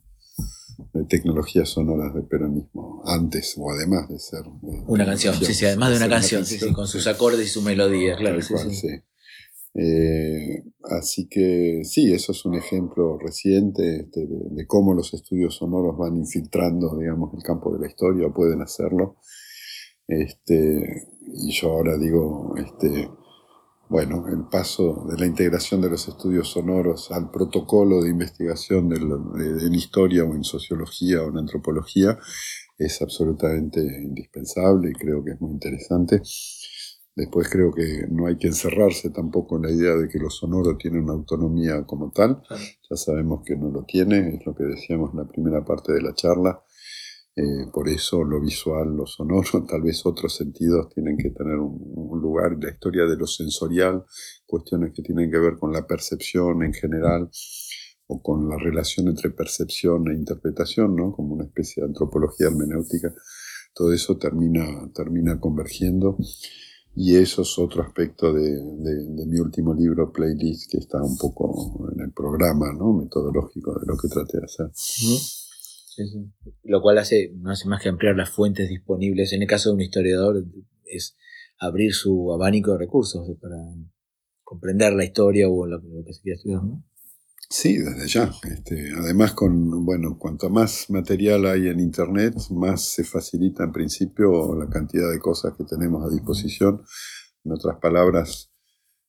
[0.92, 4.40] de tecnologías sonoras del peronismo, antes o además de ser...
[4.40, 7.48] eh, Una canción, sí, sí, además de una canción, sí, sí, con sus acordes y
[7.48, 8.88] su melodía, claro, sí, cual, sí.
[9.74, 15.96] Eh, así que sí, eso es un ejemplo reciente este, de, cómo los estudios sonoros
[15.96, 19.16] van infiltrando, digamos, el campo de la historia, pueden hacerlo.
[20.09, 23.09] Este, y yo ahora digo, este,
[23.88, 29.66] bueno, el paso de la integración de los estudios sonoros al protocolo de investigación de-
[29.66, 32.18] en historia o en sociología o en antropología
[32.78, 36.22] es absolutamente indispensable y creo que es muy interesante.
[37.20, 40.78] Después creo que no hay que encerrarse tampoco en la idea de que lo sonoro
[40.78, 42.40] tiene una autonomía como tal.
[42.48, 46.00] Ya sabemos que no lo tiene, es lo que decíamos en la primera parte de
[46.00, 46.62] la charla.
[47.37, 51.78] Eh, por eso lo visual, lo sonoro, tal vez otros sentidos tienen que tener un,
[51.94, 52.56] un lugar.
[52.59, 54.02] La historia de lo sensorial,
[54.46, 57.28] cuestiones que tienen que ver con la percepción en general
[58.06, 61.12] o con la relación entre percepción e interpretación, ¿no?
[61.12, 63.12] como una especie de antropología hermenéutica,
[63.74, 66.16] todo eso termina, termina convergiendo.
[66.94, 71.88] Y eso es otro aspecto de, de- mi último libro, Playlist, que está un poco
[71.94, 72.92] en el programa ¿no?
[72.92, 74.70] metodológico de lo que traté de hacer.
[76.64, 79.32] Lo cual hace, no hace más que ampliar las fuentes disponibles.
[79.32, 80.45] En el caso de un historiador,
[80.84, 81.16] es
[81.59, 83.57] abrir su abanico de recursos para
[84.43, 86.64] comprender la historia o lo, lo que se quiera estudiar.
[86.64, 86.84] ¿no?
[87.53, 88.30] Sí, desde ya.
[88.48, 94.55] Este, además, con bueno, cuanto más material hay en Internet, más se facilita en principio
[94.55, 96.80] la cantidad de cosas que tenemos a disposición.
[97.44, 98.53] En otras palabras,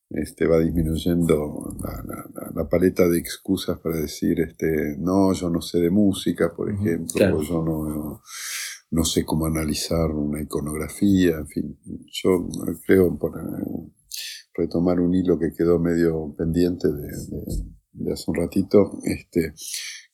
[0.10, 5.62] este, va disminuyendo la, la- la- paleta de excusas para decir, este, no, yo no
[5.62, 7.38] sé de música, por ejemplo, claro.
[7.38, 8.22] o yo no,
[8.90, 11.80] no sé cómo analizar una iconografía, en fin.
[12.12, 12.48] Yo
[12.88, 13.34] creo, por,
[14.56, 17.08] retomar un hilo que quedó medio pendiente de,
[18.12, 19.54] hace un ratito, este,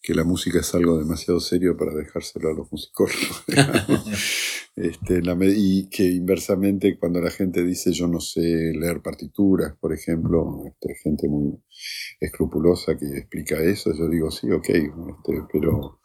[0.01, 3.43] que la música es algo demasiado serio para dejárselo a los musicólogos.
[4.75, 5.21] este,
[5.55, 10.95] y que inversamente cuando la gente dice yo no sé leer partituras, por ejemplo, este,
[11.03, 11.61] gente muy
[12.19, 15.99] escrupulosa que explica eso, yo digo sí, ok, este, pero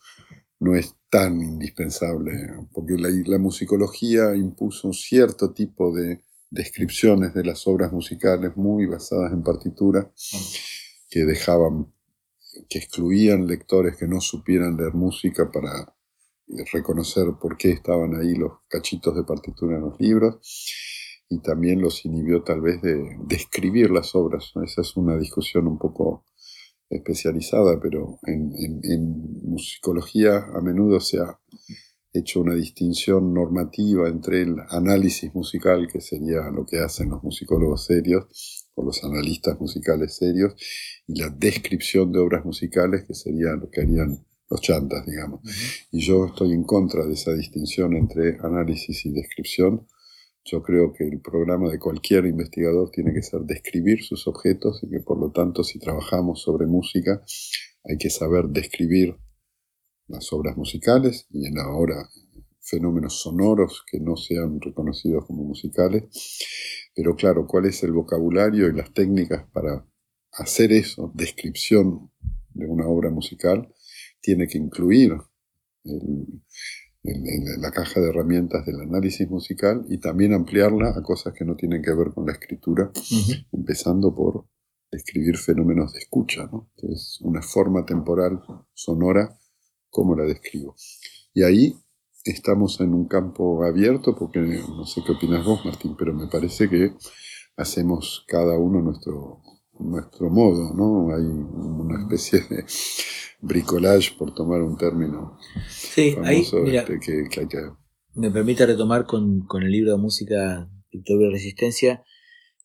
[0.58, 2.32] no es tan indispensable,
[2.72, 9.32] porque la, musicología impuso un cierto tipo de descripciones de las obras musicales muy basadas
[9.32, 10.12] en partitura
[11.12, 11.92] que dejaban,
[12.70, 15.94] que excluían lectores que no supieran leer música para
[16.72, 20.40] reconocer por qué estaban ahí los cachitos de partitura en los libros
[21.28, 24.52] y también los inhibió tal vez de describir las obras.
[24.64, 26.24] Esa es una discusión un poco
[26.88, 31.38] especializada, pero en musicología a menudo se ha
[32.12, 37.86] hecho una distinción normativa entre el análisis musical, que sería lo que hacen los musicólogos
[37.86, 40.54] serios o los analistas musicales serios,
[41.12, 45.40] y la descripción de obras musicales, que sería lo que harían los chantas, digamos.
[45.90, 49.86] Y yo estoy en contra de esa distinción entre análisis y descripción.
[50.44, 54.90] Yo creo que el programa de cualquier investigador tiene que ser describir sus objetos y
[54.90, 57.22] que por lo tanto si trabajamos sobre música
[57.84, 59.16] hay que saber describir
[60.08, 62.08] las obras musicales y en ahora
[62.60, 66.04] fenómenos sonoros que no sean reconocidos como musicales.
[66.94, 69.86] Pero claro, ¿cuál es el vocabulario y las técnicas para
[70.32, 72.10] hacer eso, descripción
[72.54, 73.72] de una obra musical?
[74.20, 75.12] Tiene que incluir
[77.02, 81.82] la caja de herramientas del análisis musical y también ampliarla a cosas que no tienen
[81.82, 82.90] que ver con la escritura,
[83.52, 84.46] empezando por
[84.90, 88.42] describir fenómenos de escucha, que es una forma temporal
[88.74, 89.36] sonora
[89.88, 90.74] cómo la describo.
[91.34, 91.74] Y ahí
[92.24, 96.68] estamos en un campo abierto, porque no sé qué opinas vos, Martín, pero me parece
[96.68, 96.94] que
[97.56, 99.42] hacemos cada uno nuestro,
[99.84, 101.14] nuestro modo, ¿no?
[101.14, 102.64] Hay una especie de
[103.40, 107.58] bricolage, por tomar un término sí, famoso, ahí, este, que, hay que...
[108.14, 112.04] Me permite retomar con, con el libro de música Victoria y Resistencia,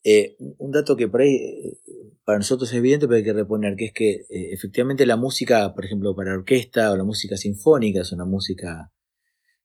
[0.04, 1.78] eh, un dato que por ahí eh,
[2.24, 5.74] para nosotros es evidente, pero hay que reponer, que es que eh, efectivamente la música,
[5.74, 8.92] por ejemplo, para orquesta o la música sinfónica es una música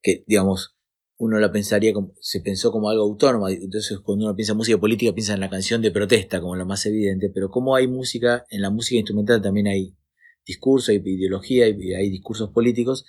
[0.02, 0.76] que, digamos,
[1.24, 4.80] uno la pensaría como, se pensó como algo autónomo, entonces cuando uno piensa en música
[4.80, 8.46] política piensa en la canción de protesta como lo más evidente, pero como hay música,
[8.50, 9.96] en la música instrumental también hay
[10.46, 13.06] discurso, hay ideología, hay discursos políticos,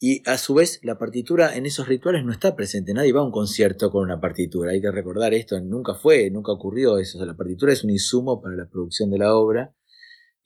[0.00, 2.94] y a su vez, la partitura en esos rituales no está presente.
[2.94, 4.70] Nadie va a un concierto con una partitura.
[4.70, 5.60] Hay que recordar esto.
[5.60, 7.24] Nunca fue, nunca ocurrió eso.
[7.26, 9.74] la partitura es un insumo para la producción de la obra.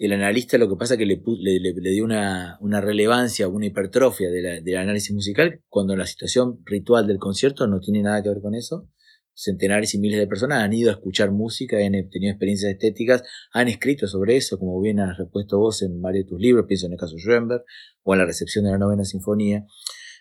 [0.04, 4.30] El analista lo que pasa es que le, le, dio una, una, relevancia, una hipertrofia
[4.30, 8.56] del análisis musical, cuando la situación ritual del concierto no tiene nada que ver con
[8.56, 8.88] eso
[9.34, 13.22] centenares y miles de personas han ido a escuchar música, han tenido experiencias estéticas,
[13.52, 16.86] han escrito sobre eso, como bien has repuesto vos en varios de tus libros, pienso
[16.86, 17.64] en el caso de Schoenberg
[18.02, 19.64] o en la recepción de la novena sinfonía.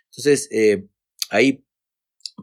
[0.05, 0.87] Entonces, eh,
[1.29, 1.65] ahí,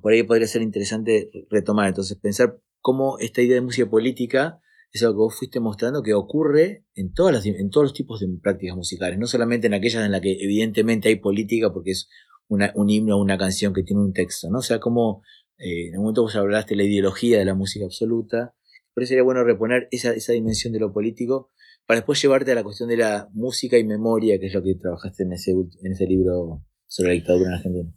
[0.03, 4.61] por ahí podría ser interesante retomar, entonces pensar cómo esta idea de música política
[4.91, 8.21] es algo que vos fuiste mostrando que ocurre en, todas las, en todos los tipos
[8.21, 12.09] de prácticas musicales, no solamente en aquellas en las que evidentemente hay política porque es
[12.49, 14.61] un himno o una canción que tiene un texto, ¿no?
[14.61, 15.23] O sea, como
[15.59, 18.55] eh, en un momento vos hablaste de la ideología de la música absoluta.
[18.95, 21.51] Pero sería bueno reponer esa, esa dimensión de lo político
[21.87, 24.75] para después llevarte a la cuestión de la música y memoria, que es lo que
[24.75, 27.95] trabajaste en ese, en ese libro sobre la dictadura en Argentina.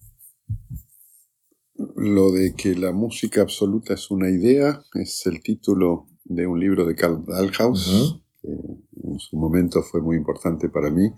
[1.95, 6.85] Lo de que la música absoluta es una idea es el título de un libro
[6.85, 11.09] de Karl Dahlhaus, que en su momento fue muy importante para mí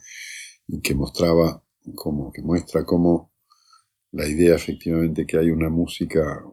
[0.68, 1.64] y que mostraba
[1.96, 3.32] como, que muestra cómo
[4.12, 6.44] la idea efectivamente que hay una música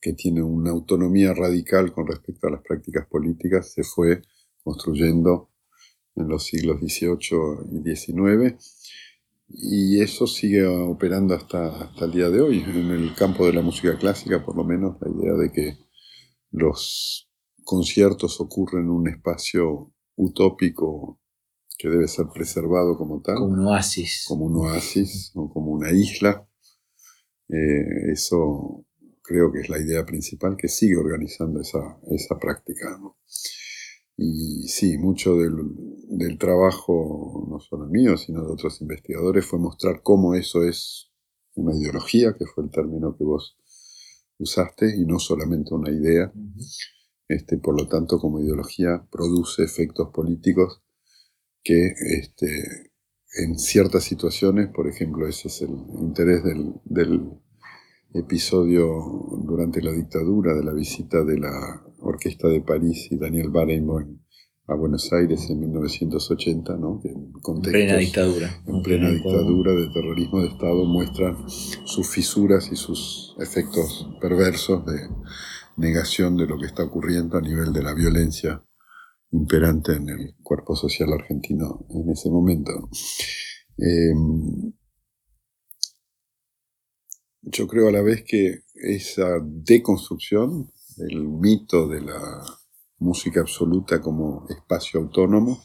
[0.00, 4.22] que tiene una autonomía radical con respecto a las prácticas políticas se fue
[4.62, 5.50] construyendo
[6.16, 8.56] en los siglos XVIII y XIX
[9.54, 12.60] y eso sigue operando hasta, hasta el día de hoy.
[12.60, 15.76] En el campo de la música clásica, por lo menos, la idea de que
[16.52, 17.28] los
[17.64, 21.18] conciertos ocurren en un espacio utópico
[21.78, 23.36] que debe ser preservado como tal.
[23.36, 24.24] Como un oasis.
[24.28, 26.46] Como un oasis o como una isla.
[27.48, 28.84] Eh, eso
[29.22, 33.00] creo que es la idea principal que sigue organizando esa, esa práctica.
[34.16, 35.54] Y sí, mucho del,
[36.08, 41.10] del, trabajo, no solo mío, sino de otros investigadores, fue mostrar cómo eso es
[41.54, 43.56] una ideología, que fue el término que vos
[44.42, 46.32] usaste, y no solamente una idea.
[47.28, 50.82] este, por lo tanto, como ideología produce efectos políticos
[51.64, 52.92] que este,
[53.34, 55.70] en ciertas situaciones, por ejemplo, ese es el
[56.00, 57.30] interés del,
[58.14, 58.84] episodio
[59.42, 64.21] durante la dictadura de la visita de la Orquesta de París y Daniel Barenboim
[64.72, 67.00] a Buenos Aires en 1980, ¿no?
[67.04, 68.62] en plena dictadura.
[68.66, 75.08] En plena dictadura de terrorismo de Estado muestran sus fisuras y sus efectos perversos de
[75.76, 78.62] negación de lo que está ocurriendo a nivel de la violencia
[79.30, 82.88] imperante en el cuerpo social argentino en ese momento.
[83.78, 84.72] Em,
[87.42, 92.61] yo creo a la vez que esa deconstrucción del mito de la
[93.02, 95.58] música absoluta como espacio autónomo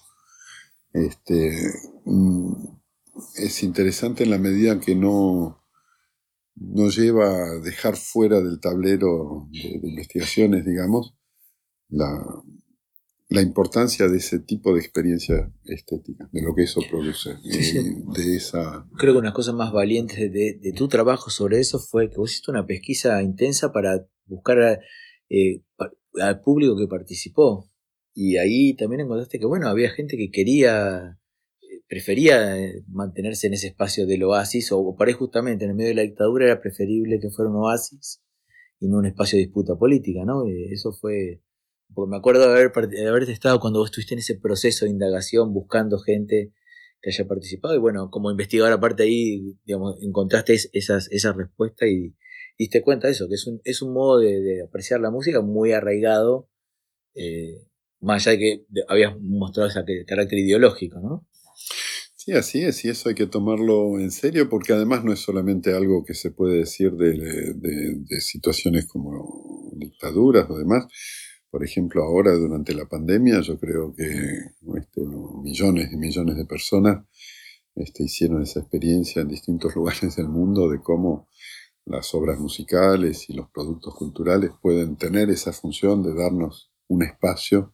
[0.93, 1.55] este,
[2.05, 2.53] mm,
[3.35, 5.63] es interesante en la medida que no,
[6.55, 11.15] no lleva a dejar fuera del tablero de, investigaciones, digamos,
[11.89, 12.23] la,
[13.29, 17.35] la, importancia de ese tipo de experiencia estética, de lo que eso produce.
[17.43, 18.87] De esa...
[18.97, 22.31] Creo que una cosa más valientes de, de, tu trabajo sobre eso fue que vos
[22.31, 24.79] hiciste una pesquisa intensa para buscar
[25.29, 25.63] eh,
[26.15, 27.69] al público que participó.
[28.13, 31.19] Y ahí también encontraste que, bueno, había gente que quería,
[31.61, 35.89] eh, prefería eh, mantenerse en ese espacio del oasis, o, ahí justamente en el medio
[35.89, 38.21] de la dictadura era preferible que fuera un oasis
[38.79, 40.45] y no un espacio de disputa política, ¿no?
[40.47, 41.41] Eso fue,
[41.93, 44.91] porque me acuerdo de, haber, de haberte estado cuando vos estuviste en ese proceso de
[44.91, 46.53] indagación buscando gente
[47.01, 52.15] que haya participado y bueno, como investigador aparte ahí, digamos, encontraste esas, esa respuesta y,
[52.57, 55.71] diste cuenta de eso, que es un, es un modo de, apreciar la música muy
[55.71, 56.49] arraigado,
[57.13, 57.67] eh,
[57.99, 61.27] más allá de que habías mostrado ese carácter ideológico, ¿no?
[62.27, 65.73] Sí, así es, y eso hay que tomarlo en serio porque además no es solamente
[65.73, 70.87] algo que se puede decir de, situaciones como dictaduras o demás.
[71.49, 75.01] Por ejemplo, ahora durante la pandemia yo creo que este,
[75.41, 77.05] millones y millones de personas
[77.75, 81.29] este, hicieron esa experiencia en distintos lugares del mundo de cómo
[81.87, 87.73] las obras musicales y los productos culturales pueden tener esa función de darnos un espacio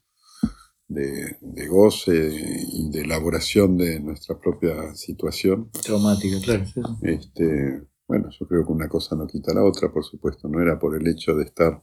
[0.88, 2.32] de, goce
[2.72, 5.70] y de elaboración de nuestra propia situación.
[5.84, 6.64] Traumática, claro.
[7.02, 10.48] Este, bueno, yo creo que una cosa no quita la otra, por supuesto.
[10.48, 11.82] No era por el hecho de estar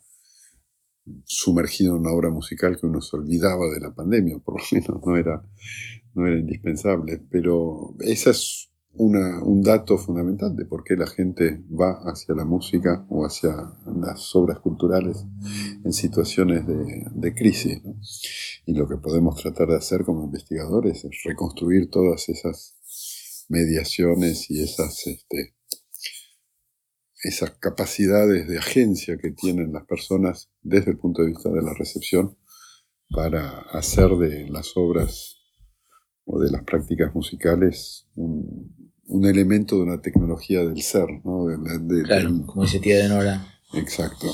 [1.25, 5.03] sumergido en una obra musical que uno se olvidaba de la pandemia, por lo menos
[5.05, 5.43] no era,
[6.15, 7.21] no era indispensable.
[7.31, 13.07] Pero esa es un dato fundamental de por qué la gente va hacia la música
[13.09, 13.51] o hacia
[13.87, 15.25] las obras culturales
[15.85, 17.81] en situaciones de, crisis.
[18.67, 24.63] Y lo que podemos tratar de hacer como investigadores es reconstruir todas esas mediaciones y
[24.63, 25.55] esas, este,
[27.23, 31.75] esas capacidades de agencia que tienen las personas desde el punto de vista de la
[31.75, 32.37] recepción
[33.09, 35.40] para hacer de las obras
[36.25, 38.75] o de las prácticas musicales un,
[39.11, 41.47] un elemento de una tecnología del ser, ¿no?
[42.05, 43.45] claro, como dice tía de Nora.
[43.75, 44.27] Exacto.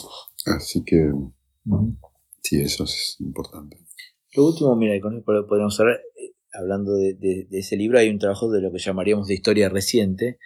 [0.46, 1.10] Así que
[2.42, 3.78] sí, eso es importante.
[4.34, 8.50] Lo último, mira, con eso podemos hablar, eh, hablando de, ese libro, hay un trabajo
[8.50, 10.38] de lo que llamaríamos de historia reciente.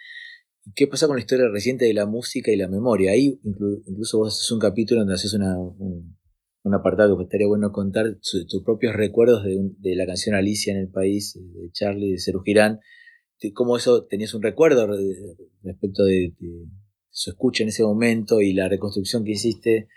[0.75, 3.11] ¿Qué pasa con la historia reciente de la música y la memoria?
[3.11, 6.17] Ahí incluso vos haces un capítulo donde haces una, un,
[6.65, 10.89] apartado que estaría bueno contar tus propios recuerdos de, de, la canción Alicia en el
[10.89, 12.79] país, de Charlie, de Cerú Girán,
[13.49, 14.87] cómo eso tenías un recuerdo
[15.63, 16.33] respecto de,
[17.09, 19.89] su escucha en ese momento y la reconstrucción que hiciste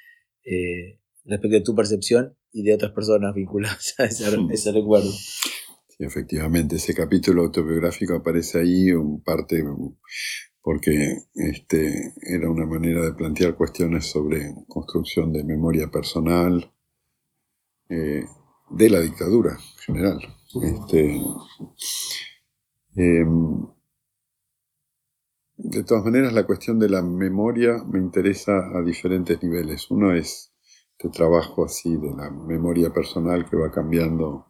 [0.45, 4.25] eh, respecto de tu percepción y de otras personas vinculadas a ese,
[4.73, 5.11] recuerdo.
[5.13, 9.63] Sí, efectivamente, ese capítulo autobiográfico aparece ahí, un parte
[10.65, 16.73] porque este, era una manera de plantear cuestiones sobre construcción de memoria personal,
[17.89, 18.25] eh,
[18.71, 20.19] de la dictadura en general.
[20.63, 21.21] Este,
[22.97, 23.67] Em,
[25.57, 29.91] de todas maneras, la cuestión de la memoria me interesa a diferentes niveles.
[29.91, 30.53] Uno es
[30.93, 34.47] este trabajo así de la memoria personal que va cambiando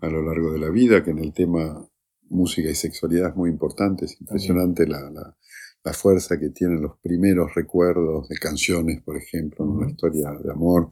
[0.00, 1.88] a lo largo de la vida, que en el tema
[2.32, 7.54] música y sexualidad es muy importante, es impresionante la, la, fuerza que tienen los primeros
[7.54, 10.90] recuerdos de canciones, por ejemplo, en una historia de amor.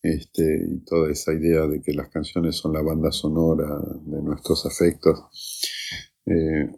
[0.00, 3.66] Este, y toda esa idea de que las canciones son la banda sonora
[4.06, 5.18] de nuestros afectos.
[6.24, 6.70] Eh,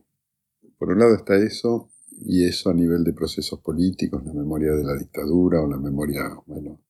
[0.79, 1.91] por un lado está eso,
[2.23, 6.23] y eso a nivel de procesos políticos, la memoria de la dictadura o la memoria,
[6.47, 6.81] bueno,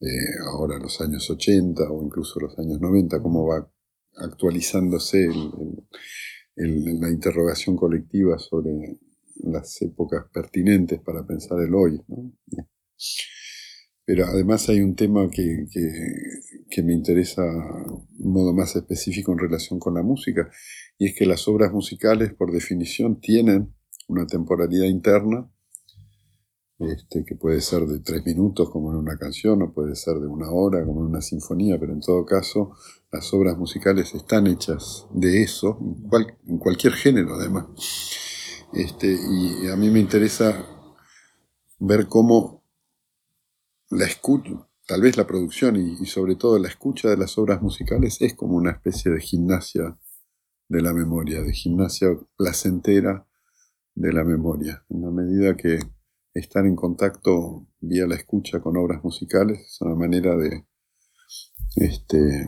[0.00, 0.10] de
[0.46, 3.68] ahora los años 80 o incluso los años 90, cómo va
[4.18, 5.28] actualizándose
[6.56, 8.98] la interrogación colectiva sobre
[9.36, 12.00] las épocas pertinentes para pensar el hoy.
[14.04, 15.66] Pero además hay un tema que,
[16.70, 20.50] que, me interesa de modo más específico en relación con la música,
[20.96, 23.74] y es que las obras musicales, por definición, tienen
[24.08, 25.50] una temporalidad interna
[26.78, 30.26] este, que puede ser de tres minutos como en una canción, o puede ser de
[30.26, 32.72] una hora como en una sinfonía, pero en todo caso
[33.10, 35.78] las obras musicales están hechas de eso,
[36.46, 37.66] en, cualquier género además.
[38.72, 40.64] Este, y a mí me interesa
[41.80, 42.62] ver cómo
[43.90, 48.18] la escucha, tal vez la producción y, sobre todo la escucha de las obras musicales
[48.20, 49.98] es como una especie de gimnasia
[50.68, 53.26] de la memoria, de gimnasia placentera
[53.94, 55.80] de la memoria, en la medida que
[56.38, 60.66] estar en contacto vía la escucha con obras musicales es una manera de
[61.76, 62.46] este,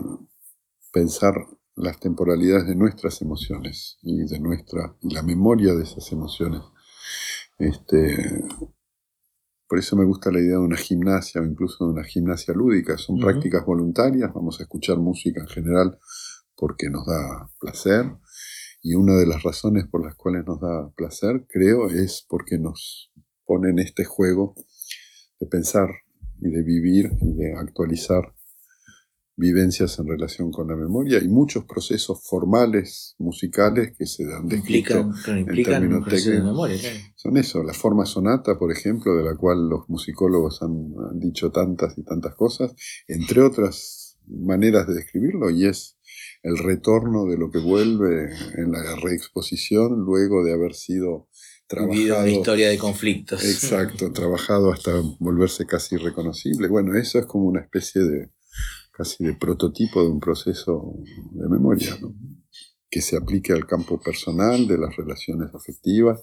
[0.92, 1.34] pensar
[1.76, 6.62] las temporalidades de nuestras emociones y de nuestra la memoria de esas emociones.
[7.58, 8.44] Este,
[9.68, 12.98] por eso me gusta la idea de una gimnasia o incluso de una gimnasia lúdica.
[12.98, 15.98] Son prácticas voluntarias, vamos a escuchar música en general
[16.56, 18.06] porque nos da placer.
[18.82, 23.09] Y una de las razones por las cuales nos da placer, creo, es porque nos
[23.50, 24.54] pone en este juego
[25.40, 25.88] de pensar
[26.40, 28.32] y de vivir y de actualizar
[29.34, 35.12] vivencias en relación con la memoria y muchos procesos formales musicales que se dan implican,
[35.26, 36.44] en términos técnicos.
[36.44, 36.76] memoria,
[37.16, 41.98] Son eso, la forma sonata, por ejemplo, de la cual los musicólogos han, dicho tantas
[41.98, 42.72] y tantas cosas,
[43.08, 45.98] entre otras maneras de describirlo, y es
[46.44, 51.26] el retorno de lo que vuelve en la reexposición luego de haber sido
[51.70, 52.18] trabajado.
[52.18, 53.44] una historia de conflictos.
[53.44, 56.66] Exacto, trabajado hasta volverse casi reconocible.
[56.66, 58.30] Bueno, eso es como una especie de
[58.90, 60.94] casi de prototipo de un proceso
[61.30, 61.96] de memoria,
[62.90, 66.20] que se aplique al campo personal de las relaciones afectivas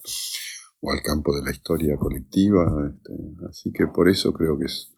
[0.82, 2.92] o al campo de la historia colectiva.
[2.92, 3.14] Este,
[3.50, 4.94] así que por eso creo que es,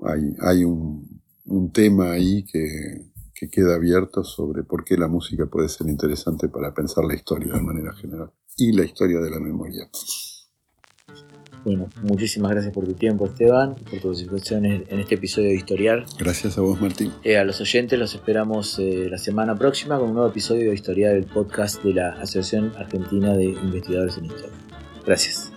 [0.00, 5.46] hay, hay un, un, tema ahí que, que queda abierto sobre por qué la música
[5.46, 9.40] puede ser interesante para pensar la historia de manera general y la historia de la
[9.40, 9.88] memoria.
[11.64, 16.06] Bueno, muchísimas gracias por tu tiempo, Esteban, por tu participación en este episodio de Historial.
[16.18, 17.12] Gracias a vos, Martín.
[17.22, 20.74] Eh, a los oyentes los esperamos eh, la semana próxima con un nuevo episodio de
[20.74, 24.56] Historial, el podcast de la Asociación Argentina de Investigadores en Historia.
[25.04, 25.49] Gracias.